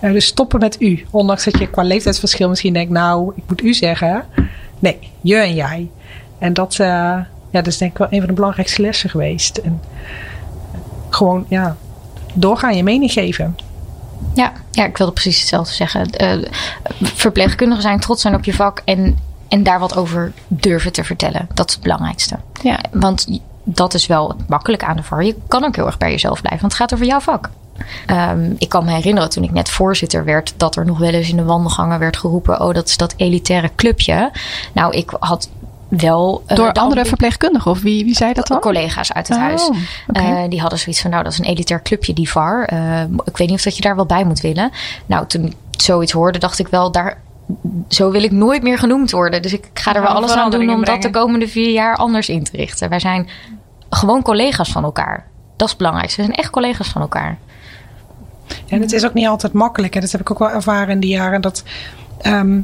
Eh, 0.00 0.12
dus 0.12 0.26
stoppen 0.26 0.60
met 0.60 0.80
u. 0.80 1.04
Ondanks 1.10 1.44
dat 1.44 1.58
je 1.58 1.70
qua 1.70 1.82
leeftijdsverschil 1.82 2.48
misschien 2.48 2.72
denkt, 2.72 2.92
nou, 2.92 3.32
ik 3.36 3.42
moet 3.48 3.62
u 3.62 3.74
zeggen. 3.74 4.24
Nee, 4.78 4.98
je 5.20 5.36
en 5.36 5.54
jij. 5.54 5.90
En 6.38 6.52
dat, 6.52 6.74
ja, 6.74 7.26
dat 7.50 7.66
is 7.66 7.78
denk 7.78 7.90
ik 7.90 7.98
wel 7.98 8.06
een 8.10 8.18
van 8.18 8.28
de 8.28 8.34
belangrijkste 8.34 8.82
lessen 8.82 9.10
geweest. 9.10 9.56
En 9.56 9.80
gewoon, 11.08 11.46
ja, 11.48 11.76
doorgaan 12.34 12.76
je 12.76 12.82
mening 12.82 13.12
geven. 13.12 13.56
ja, 14.34 14.52
ja, 14.70 14.86
ik 14.86 14.96
wilde 14.96 15.12
precies 15.12 15.38
hetzelfde 15.38 15.74
zeggen. 15.74 16.10
Verpleegkundigen 17.02 17.82
zijn 17.82 18.00
trots 18.00 18.22
zijn 18.22 18.34
op 18.34 18.44
je 18.44 18.54
vak 18.54 18.82
en, 18.84 19.18
en 19.48 19.62
daar 19.62 19.78
wat 19.78 19.96
over 19.96 20.32
durven 20.48 20.92
te 20.92 21.04
vertellen. 21.04 21.48
Dat 21.54 21.68
is 21.68 21.74
het 21.74 21.82
belangrijkste. 21.82 22.36
Ja. 22.62 22.78
Want 22.92 23.26
dat 23.64 23.94
is 23.94 24.06
wel 24.06 24.28
het 24.28 24.48
makkelijke 24.48 24.86
aan 24.86 24.96
de 24.96 25.02
VAR. 25.02 25.24
Je 25.24 25.36
kan 25.48 25.64
ook 25.64 25.76
heel 25.76 25.86
erg 25.86 25.98
bij 25.98 26.10
jezelf 26.10 26.40
blijven, 26.40 26.60
want 26.60 26.72
het 26.72 26.80
gaat 26.82 26.94
over 26.94 27.06
jouw 27.06 27.20
vak. 27.20 27.50
Ehm, 28.06 28.52
ik 28.58 28.68
kan 28.68 28.84
me 28.84 28.90
herinneren 28.92 29.30
toen 29.30 29.42
ik 29.42 29.50
net 29.52 29.70
voorzitter 29.70 30.24
werd, 30.24 30.54
dat 30.56 30.76
er 30.76 30.84
nog 30.84 30.98
wel 30.98 31.08
eens 31.10 31.28
in 31.30 31.36
de 31.36 31.44
wandelgangen 31.44 31.98
werd 31.98 32.16
geroepen: 32.16 32.60
Oh, 32.60 32.74
dat 32.74 32.88
is 32.88 32.96
dat 32.96 33.14
elitaire 33.16 33.70
clubje. 33.76 34.30
Nou, 34.72 34.92
ik 34.96 35.10
had 35.20 35.48
wel. 35.88 36.42
eh, 36.46 36.56
Door 36.56 36.72
de 36.72 36.80
andere 36.80 37.04
verpleegkundigen? 37.04 37.70
Of 37.70 37.80
wie, 37.80 38.04
wie 38.04 38.14
zei 38.14 38.32
dat 38.32 38.46
dan? 38.46 38.60
collega's 38.60 39.12
uit 39.12 39.28
het 39.28 39.36
Oh, 39.36 39.42
huis. 39.42 39.68
oké. 40.08 40.20
Eh, 40.20 40.42
die 40.48 40.60
hadden 40.60 40.78
zoiets 40.78 41.00
van, 41.02 41.10
nou, 41.10 41.22
dat 41.22 41.32
is 41.32 41.38
een 41.38 41.44
elitair 41.44 41.82
clubje, 41.82 42.12
die 42.12 42.30
VAR. 42.30 42.64
Eh, 42.64 43.00
ik 43.24 43.36
weet 43.36 43.48
niet 43.48 43.56
of 43.56 43.62
dat 43.62 43.76
je 43.76 43.82
daar 43.82 43.96
wel 43.96 44.06
bij 44.06 44.24
moet 44.24 44.40
willen. 44.40 44.70
Nou, 45.06 45.26
toen 45.26 45.44
ik 45.44 45.54
zoiets 45.82 46.12
hoorde, 46.12 46.38
dacht 46.38 46.58
ik 46.58 46.68
wel, 46.68 46.90
daar, 46.92 47.18
zo 47.88 48.10
wil 48.10 48.22
ik 48.22 48.30
nooit 48.30 48.62
meer 48.62 48.78
genoemd 48.78 49.10
worden. 49.10 49.42
Dus 49.42 49.52
ik 49.52 49.70
ga 49.74 49.94
er 49.94 50.02
wel 50.02 50.10
alles 50.10 50.32
aan 50.32 50.50
doen 50.50 50.70
om 50.70 50.84
dat 50.84 51.02
de 51.02 51.10
komende 51.10 51.48
vier 51.48 51.70
jaar 51.70 51.96
anders 51.96 52.28
in 52.28 52.44
te 52.44 52.56
richten. 52.56 52.88
Wij 52.88 53.00
zijn 53.00 53.28
gewoon 53.90 54.22
collega's 54.22 54.72
van 54.72 54.84
elkaar. 54.84 55.26
Dat 55.56 55.66
is 55.66 55.68
het 55.68 55.78
belangrijkste. 55.78 56.20
We 56.20 56.26
zijn 56.26 56.38
echt 56.38 56.50
collega's 56.50 56.88
van 56.88 57.02
elkaar. 57.02 57.38
En 58.68 58.80
het 58.80 58.92
is 58.92 59.04
ook 59.04 59.14
niet 59.14 59.26
altijd 59.26 59.52
makkelijk. 59.52 59.94
En 59.94 60.00
dat 60.00 60.12
heb 60.12 60.20
ik 60.20 60.30
ook 60.30 60.38
wel 60.38 60.50
ervaren 60.50 60.88
in 60.88 61.00
die 61.00 61.10
jaren. 61.10 61.40
Dat, 61.40 61.62
ehm, 62.20 62.60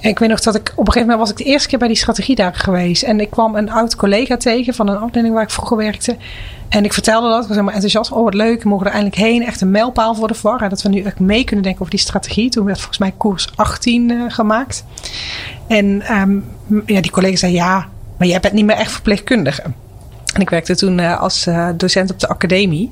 ik 0.00 0.18
weet 0.18 0.28
nog 0.28 0.40
dat 0.40 0.54
ik 0.54 0.72
op 0.74 0.86
een 0.86 0.92
gegeven 0.92 1.08
moment 1.08 1.18
was 1.18 1.30
ik 1.30 1.36
de 1.36 1.50
eerste 1.52 1.68
keer 1.68 1.78
bij 1.78 1.88
die 1.88 1.96
strategiedagen 1.96 2.60
geweest. 2.60 3.02
En 3.02 3.20
ik 3.20 3.30
kwam 3.30 3.56
een 3.56 3.70
oud 3.70 3.96
collega 3.96 4.36
tegen 4.36 4.74
van 4.74 4.88
een 4.88 4.98
afdeling 4.98 5.34
waar 5.34 5.42
ik 5.42 5.50
vroeger 5.50 5.76
werkte. 5.76 6.16
En 6.68 6.84
ik 6.84 6.92
vertelde 6.92 7.28
dat. 7.28 7.42
Ik 7.42 7.48
was 7.48 7.56
helemaal 7.56 7.74
enthousiast. 7.74 8.12
Oh, 8.12 8.24
wat 8.24 8.34
leuk. 8.34 8.62
We 8.62 8.68
mogen 8.68 8.86
er 8.86 8.92
eindelijk 8.92 9.20
heen. 9.20 9.46
Echt 9.46 9.60
een 9.60 9.70
mijlpaal 9.70 10.14
voor 10.14 10.28
de 10.28 10.34
VAR. 10.34 10.68
Dat 10.68 10.82
we 10.82 10.88
nu 10.88 11.02
echt 11.02 11.20
mee 11.20 11.44
kunnen 11.44 11.64
denken 11.64 11.80
over 11.80 11.94
die 11.94 12.04
strategie. 12.04 12.50
Toen 12.50 12.64
werd 12.64 12.78
volgens 12.78 12.98
mij 12.98 13.12
koers 13.16 13.48
18 13.54 14.10
eh, 14.10 14.16
gemaakt. 14.28 14.84
En 15.66 16.02
ehm, 16.02 16.38
ja, 16.86 17.00
die 17.00 17.10
collega 17.10 17.36
zei 17.36 17.52
ja, 17.52 17.88
maar 18.16 18.28
jij 18.28 18.40
bent 18.40 18.54
niet 18.54 18.64
meer 18.64 18.76
echt 18.76 18.92
verpleegkundige. 18.92 19.62
En 20.34 20.40
ik 20.40 20.50
werkte 20.50 20.76
toen 20.76 21.00
eh, 21.00 21.20
als 21.20 21.46
eh, 21.46 21.68
docent 21.76 22.10
op 22.10 22.20
de 22.20 22.28
academie. 22.28 22.90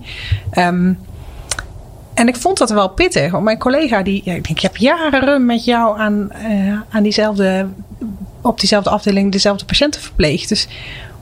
Ehm, 0.51 0.92
en 2.18 2.28
ik 2.28 2.37
vond 2.37 2.59
dat 2.59 2.70
wel 2.70 2.88
pittig. 2.88 3.31
Want 3.31 3.44
mijn 3.44 3.59
collega, 3.59 4.02
die, 4.02 4.16
ik 4.16 4.24
denk, 4.24 4.48
ik 4.48 4.61
heb 4.61 4.76
jaren 4.76 5.46
met 5.46 5.64
jou 5.64 5.98
aan, 5.98 6.31
eh, 6.33 6.81
aan 6.90 7.02
diezelfde, 7.02 7.66
op 8.40 8.61
diezelfde 8.61 8.90
afdeling 8.90 9.33
dezelfde 9.33 9.64
patiënten 9.64 10.00
verpleegd. 10.00 10.48
Dus 10.48 10.68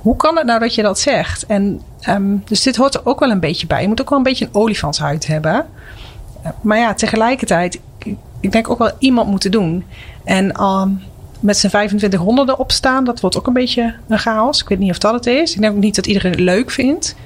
hoe 0.01 0.17
kan 0.17 0.37
het 0.37 0.47
nou 0.47 0.61
dat 0.61 0.75
je 0.75 0.83
dat 0.83 0.99
zegt? 0.99 1.47
En, 1.47 1.81
ehm, 2.01 2.37
dus 2.45 2.63
dit 2.63 2.77
hoort 2.77 2.95
er 2.95 3.01
ook 3.07 3.21
wel 3.21 3.31
een 3.31 3.41
beetje 3.41 3.67
bij. 3.67 3.83
Je 3.83 3.89
moet 3.89 4.01
ook 4.01 4.09
wel 4.09 4.19
een 4.19 4.25
beetje 4.25 4.45
een 4.45 4.55
olifantshuid 4.55 5.27
hebben. 5.27 5.67
Eh, 6.43 6.51
maar 6.61 6.79
ja, 6.79 6.95
tegelijkertijd, 6.95 7.81
ik, 8.41 8.53
denk 8.53 8.71
ook 8.71 8.79
wel 8.79 8.93
iemand 8.99 9.29
moeten 9.31 9.51
doen. 9.51 9.85
En 10.25 10.53
ehm, 10.53 10.91
met 11.41 11.57
zijn 11.57 11.73
25 11.73 12.21
honden 12.21 12.49
erop 12.49 12.73
staan, 12.73 13.05
dat 13.05 13.21
wordt 13.21 13.37
ook 13.37 13.47
een 13.47 13.53
beetje 13.53 13.95
een 14.09 14.19
chaos. 14.19 14.63
Ik 14.63 14.69
weet 14.69 14.79
niet 14.79 14.91
of 14.91 14.99
dat 14.99 15.15
het 15.15 15.27
is. 15.27 15.55
Ik 15.55 15.61
denk 15.61 15.75
ook 15.75 15.81
niet 15.81 15.95
dat 15.97 16.07
iedereen 16.07 16.31
het 16.31 16.41
leuk 16.41 16.71
vindt. 16.71 17.17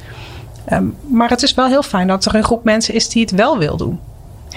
Ehm, 0.71 0.85
maar 1.09 1.29
het 1.29 1.43
is 1.43 1.55
wel 1.55 1.67
heel 1.67 1.83
fijn 1.83 2.07
dat 2.07 2.25
er 2.25 2.35
een 2.35 2.45
groep 2.45 2.65
mensen 2.65 2.95
is 2.95 3.09
die 3.09 3.23
het 3.23 3.31
wel 3.31 3.59
wil 3.59 3.77
doen. 3.77 4.01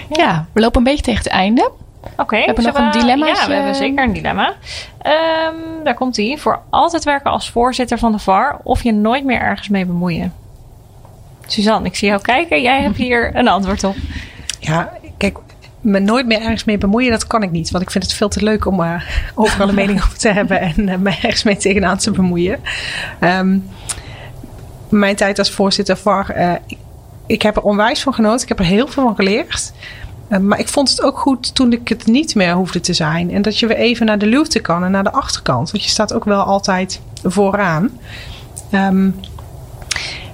Ja, 0.10 0.46
we 0.52 0.60
lopen 0.60 0.78
een 0.78 0.84
beetje 0.84 1.04
tegen 1.04 1.24
het 1.24 1.32
einde. 1.32 1.72
Oké, 2.18 2.36
Hebben 2.36 2.56
we 2.56 2.62
nog 2.62 2.76
zullen 2.76 2.94
een 2.94 3.00
dilemmaatje? 3.00 3.42
Ja, 3.42 3.48
we 3.48 3.54
hebben 3.54 3.76
zeker 3.76 4.04
een 4.04 4.14
dilemma. 4.14 4.54
Ehm, 5.02 5.84
daar 5.84 5.94
komt 5.94 6.18
ie. 6.18 6.38
Voor 6.38 6.62
altijd 6.70 7.04
werken 7.04 7.32
als 7.32 7.50
voorzitter 7.50 7.98
van 7.98 8.12
de 8.12 8.20
VAR 8.20 8.60
of 8.64 8.84
je 8.84 8.92
nooit 8.92 9.24
meer 9.24 9.40
ergens 9.40 9.70
mee 9.70 9.86
bemoeien. 9.86 10.34
Suzanne, 11.48 11.88
ik 11.88 11.96
zie 11.96 12.08
jou 12.08 12.22
kijken. 12.22 12.62
Jij 12.62 12.82
hebt 12.82 12.98
hier 12.98 13.32
een 13.38 13.48
antwoord 13.48 13.84
op. 13.84 13.96
Ja, 14.60 14.92
kijk, 15.18 15.38
me 15.82 16.00
nooit 16.00 16.26
meer 16.26 16.42
ergens 16.42 16.64
mee 16.64 16.78
bemoeien, 16.78 17.12
dat 17.12 17.28
kan 17.28 17.44
ik 17.44 17.52
niet. 17.52 17.72
Want 17.72 17.84
ik 17.84 17.92
vind 17.92 18.04
het 18.04 18.14
veel 18.14 18.30
te 18.30 18.44
leuk 18.44 18.66
om 18.66 18.84
eh, 18.84 19.02
overal 19.36 19.70
een 19.70 19.76
mening 19.76 20.04
over 20.04 20.18
te 20.18 20.30
hebben 20.30 20.60
en 20.60 20.88
uh, 20.88 20.96
me 20.96 21.10
ergens 21.10 21.44
mee 21.44 21.58
tegenaan 21.58 21.98
te 21.98 22.12
bemoeien. 22.12 22.60
Ehm, 23.20 23.58
mijn 25.00 25.16
tijd 25.16 25.40
als 25.40 25.52
voorzitter 25.52 25.98
VAR, 25.98 26.30
eh, 26.30 26.52
ik, 27.26 27.42
heb 27.42 27.56
er 27.56 27.62
onwijs 27.62 28.02
van 28.02 28.14
genoten. 28.14 28.42
Ik 28.42 28.48
heb 28.48 28.60
er 28.60 28.66
heel 28.66 28.88
veel 28.88 29.04
van 29.04 29.16
geleerd. 29.16 29.74
Uh, 30.30 30.38
maar 30.38 30.60
ik 30.60 30.68
vond 30.68 30.90
het 30.90 31.02
ook 31.02 31.20
goed 31.20 31.56
toen 31.56 31.72
ik 31.72 31.88
het 31.88 32.06
niet 32.06 32.36
meer 32.36 32.54
hoefde 32.54 32.80
te 32.80 32.94
zijn. 32.94 33.32
En 33.32 33.42
dat 33.42 33.60
je 33.60 33.68
weer 33.68 33.78
even 33.78 34.06
naar 34.06 34.18
de 34.18 34.26
luwte 34.26 34.60
kan 34.60 34.84
en 34.84 34.92
naar 34.92 35.04
de 35.04 35.12
achterkant. 35.12 35.72
Want 35.72 35.84
je 35.84 35.90
staat 35.90 36.14
ook 36.14 36.24
wel 36.24 36.42
altijd 36.42 37.02
vooraan. 37.24 38.00
Um, 38.72 39.16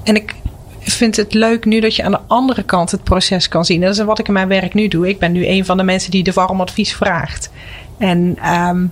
en 0.03 0.15
ik 0.15 0.35
vind 0.79 1.15
het 1.15 1.33
leuk 1.33 1.65
nu 1.65 1.79
dat 1.79 1.95
je 1.95 2.03
aan 2.03 2.11
de 2.11 2.19
andere 2.27 2.63
kant 2.63 2.91
het 2.91 3.03
proces 3.03 3.47
kan 3.47 3.65
zien. 3.65 3.81
Dat 3.81 3.93
is 3.93 4.03
wat 4.03 4.19
ik 4.19 4.27
in 4.27 4.33
mijn 4.33 4.47
werk 4.47 4.73
nu 4.73 4.87
doe. 4.87 5.09
Ik 5.09 5.19
ben 5.19 5.31
nu 5.31 5.47
een 5.47 5.65
van 5.65 5.77
de 5.77 5.83
mensen 5.83 6.11
die 6.11 6.23
de 6.23 6.33
VAR 6.33 6.49
om 6.49 6.61
advies 6.61 6.95
vraagt. 6.95 7.51
En 7.97 8.37
um, 8.53 8.91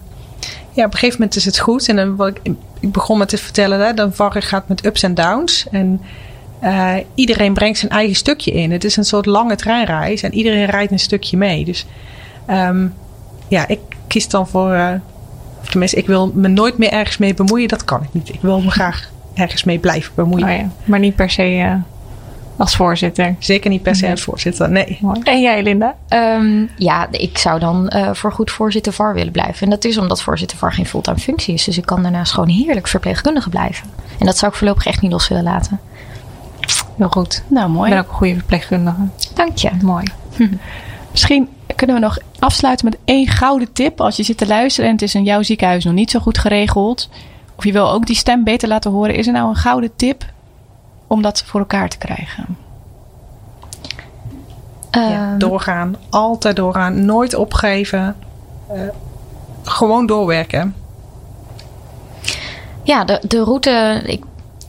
ja, 0.78 0.86
op 0.86 0.92
een 0.92 0.98
gegeven 0.98 1.20
moment 1.20 1.36
is 1.36 1.46
het 1.46 1.60
goed. 1.60 1.90
En 1.90 1.96
dan, 1.96 2.16
wat 2.16 2.28
ik, 2.44 2.54
ik 2.80 2.92
begon 2.92 3.18
met 3.18 3.30
te 3.30 3.38
vertellen, 3.38 3.86
hè, 3.86 3.94
de 3.94 4.12
VAR 4.12 4.42
gaat 4.42 4.68
met 4.68 4.86
ups 4.86 5.04
en 5.04 5.14
downs. 5.14 5.68
En 5.72 6.02
uh, 6.64 6.94
iedereen 7.16 7.54
brengt 7.54 7.80
zijn 7.80 7.92
eigen 7.92 8.16
stukje 8.16 8.52
in. 8.52 8.72
Het 8.72 8.84
is 8.84 8.98
een 8.98 9.06
soort 9.06 9.26
lange 9.26 9.56
treinreis 9.56 10.22
en 10.22 10.34
iedereen 10.34 10.66
rijdt 10.66 10.92
een 10.92 11.00
stukje 11.00 11.38
mee. 11.38 11.66
Dus 11.66 11.86
um, 12.50 12.94
ja, 13.48 13.68
ik 13.68 13.80
kies 14.08 14.30
dan 14.30 14.48
voor. 14.48 14.74
Uh, 14.74 14.92
of 15.62 15.70
tenminste, 15.70 15.98
ik 15.98 16.08
wil 16.08 16.32
me 16.34 16.48
nooit 16.48 16.78
meer 16.78 16.92
ergens 16.92 17.18
mee 17.18 17.34
bemoeien. 17.34 17.68
Dat 17.68 17.84
kan 17.84 18.02
ik 18.02 18.10
niet. 18.12 18.30
Ik 18.30 18.42
wil 18.42 18.62
me 18.62 18.72
graag 18.72 19.10
ergens 19.34 19.64
mee 19.64 19.80
blijven 19.80 20.12
bemoeien. 20.16 20.48
Oh 20.48 20.56
ja, 20.56 20.70
maar 20.86 21.00
niet 21.00 21.16
per 21.16 21.30
se 21.30 21.56
uh, 21.58 21.74
als 22.58 22.76
voorzitter. 22.76 23.36
Zeker 23.40 23.70
niet 23.70 23.82
per 23.82 23.96
se 23.96 24.10
als 24.10 24.22
voorzitter, 24.22 24.70
nee. 24.70 24.98
Mooi. 25.02 25.20
En 25.24 25.42
jij, 25.42 25.64
Linda? 25.64 25.96
Um, 26.10 26.70
ja, 26.78 27.08
ik 27.12 27.38
zou 27.38 27.60
dan 27.60 27.92
uh, 27.96 28.10
voor 28.14 28.32
goed 28.32 28.52
voorzitter 28.52 28.94
VAR 28.94 29.14
willen 29.14 29.32
blijven. 29.32 29.62
En 29.64 29.70
dat 29.70 29.86
is 29.86 29.98
omdat 29.98 30.22
voorzitter 30.22 30.58
VAR 30.58 30.74
geen 30.74 30.86
fulltime 30.86 31.18
functie 31.18 31.54
is. 31.54 31.64
Dus 31.64 31.78
ik 31.78 31.86
kan 31.86 32.02
daarnaast 32.02 32.34
gewoon 32.34 32.50
heerlijk 32.50 32.88
verpleegkundige 32.88 33.50
blijven. 33.50 33.90
En 34.20 34.26
dat 34.26 34.38
zou 34.38 34.52
ik 34.52 34.58
voorlopig 34.58 34.86
echt 34.86 35.02
niet 35.02 35.12
los 35.12 35.28
willen 35.28 35.44
laten. 35.44 35.80
Heel 36.98 37.10
goed. 37.10 37.44
Nou, 37.48 37.70
mooi. 37.70 37.90
Ik 37.90 37.96
ben 37.96 38.04
ook 38.04 38.10
een 38.10 38.18
goede 38.18 38.34
verpleegkundige. 38.34 39.08
Dank 39.34 39.58
je. 39.58 39.70
Mooi. 39.82 40.06
Hm. 40.36 40.48
Misschien 41.12 41.50
kunnen 41.76 41.96
we 41.96 42.02
nog 42.02 42.18
afsluiten 42.40 42.86
met 42.86 42.98
één 43.06 43.28
gouden 43.28 43.74
tip. 43.74 44.02
Als 44.02 44.16
je 44.16 44.24
zit 44.24 44.38
te 44.38 44.48
luisteren 44.48 44.90
en 44.90 44.96
het 44.96 45.04
is 45.04 45.16
in 45.16 45.24
jouw 45.24 45.42
ziekenhuis 45.42 45.84
nog 45.84 45.94
niet 45.94 46.12
zo 46.12 46.20
goed 46.20 46.38
geregeld. 46.38 47.10
Of 47.56 47.64
je 47.64 47.72
wil 47.72 47.92
ook 47.92 48.06
die 48.06 48.16
stem 48.16 48.44
beter 48.44 48.68
laten 48.68 48.92
horen. 48.92 49.16
Is 49.16 49.28
er 49.28 49.34
nou 49.34 49.50
een 49.50 49.56
gouden 49.56 49.92
tip 49.96 50.26
om 51.08 51.22
dat 51.22 51.44
voor 51.44 51.60
elkaar 51.60 51.90
te 51.90 51.98
krijgen? 51.98 52.58
Ja, 54.92 55.32
Um, 55.32 55.38
doorgaan. 55.40 55.96
Altijd 56.10 56.56
doorgaan. 56.56 57.06
Nooit 57.06 57.36
opgeven. 57.36 58.16
Uh, 58.74 58.82
gewoon 59.64 60.06
doorwerken. 60.06 60.76
Ja, 62.84 63.04
de, 63.04 63.22
de 63.28 63.44
route. 63.44 64.02
Ik, 64.06 64.24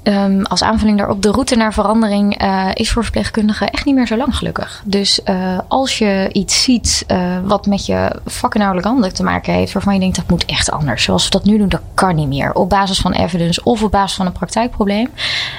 um, 0.08 0.44
als 0.44 0.62
aanvulling 0.62 0.98
daarop, 0.98 1.22
de 1.22 1.30
route 1.30 1.56
naar 1.56 1.72
verandering 1.72 2.42
uh, 2.42 2.68
is 2.74 2.90
voor 2.90 3.02
verpleegkundigen 3.02 3.70
echt 3.70 3.84
niet 3.84 3.94
meer 3.94 4.06
zo 4.06 4.16
lang 4.16 4.36
gelukkig. 4.36 4.82
Dus 4.84 5.20
uh, 5.24 5.58
als 5.68 5.98
je 5.98 6.28
iets 6.32 6.62
ziet 6.62 7.04
uh, 7.08 7.38
wat 7.44 7.66
met 7.66 7.86
je 7.86 8.20
vakinhoudelijk 8.26 8.88
handelen 8.88 9.14
te 9.14 9.22
maken 9.22 9.52
heeft, 9.52 9.72
waarvan 9.72 9.94
je 9.94 10.00
denkt 10.00 10.16
dat 10.16 10.28
moet 10.28 10.44
echt 10.44 10.70
anders. 10.70 11.02
Zoals 11.02 11.24
we 11.24 11.30
dat 11.30 11.44
nu 11.44 11.58
doen, 11.58 11.68
dat 11.68 11.80
kan 11.94 12.14
niet 12.14 12.28
meer. 12.28 12.54
Op 12.54 12.68
basis 12.68 12.98
van 12.98 13.12
evidence 13.12 13.62
of 13.62 13.82
op 13.82 13.90
basis 13.90 14.16
van 14.16 14.26
een 14.26 14.32
praktijkprobleem. 14.32 15.08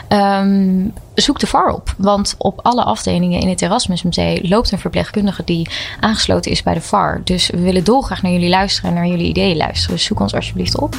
Um, 0.10 0.94
zoek 1.16 1.40
de 1.40 1.48
VAR 1.48 1.74
op. 1.74 1.94
Want 1.98 2.36
op 2.38 2.60
alle 2.64 2.84
afdelingen 2.84 3.40
in 3.40 3.50
het 3.50 3.62
Erasmus 3.62 4.04
MC 4.04 4.40
loopt 4.42 4.72
een 4.72 4.80
verpleegkundige 4.80 5.44
die 5.44 5.70
aangesloten 6.00 6.52
is 6.52 6.64
bij 6.64 6.74
de 6.74 6.82
VAR. 6.82 7.22
Dus 7.24 7.50
we 7.50 7.60
willen 7.60 7.84
dolgraag 7.84 8.22
naar 8.22 8.32
jullie 8.32 8.50
luisteren 8.50 8.90
en 8.90 8.96
naar 8.96 9.08
jullie 9.08 9.28
ideeën 9.28 9.58
luisteren. 9.58 9.96
Dus 9.96 10.06
zoek 10.06 10.20
ons 10.20 10.34
alsjeblieft 10.34 10.80
op. 10.80 10.96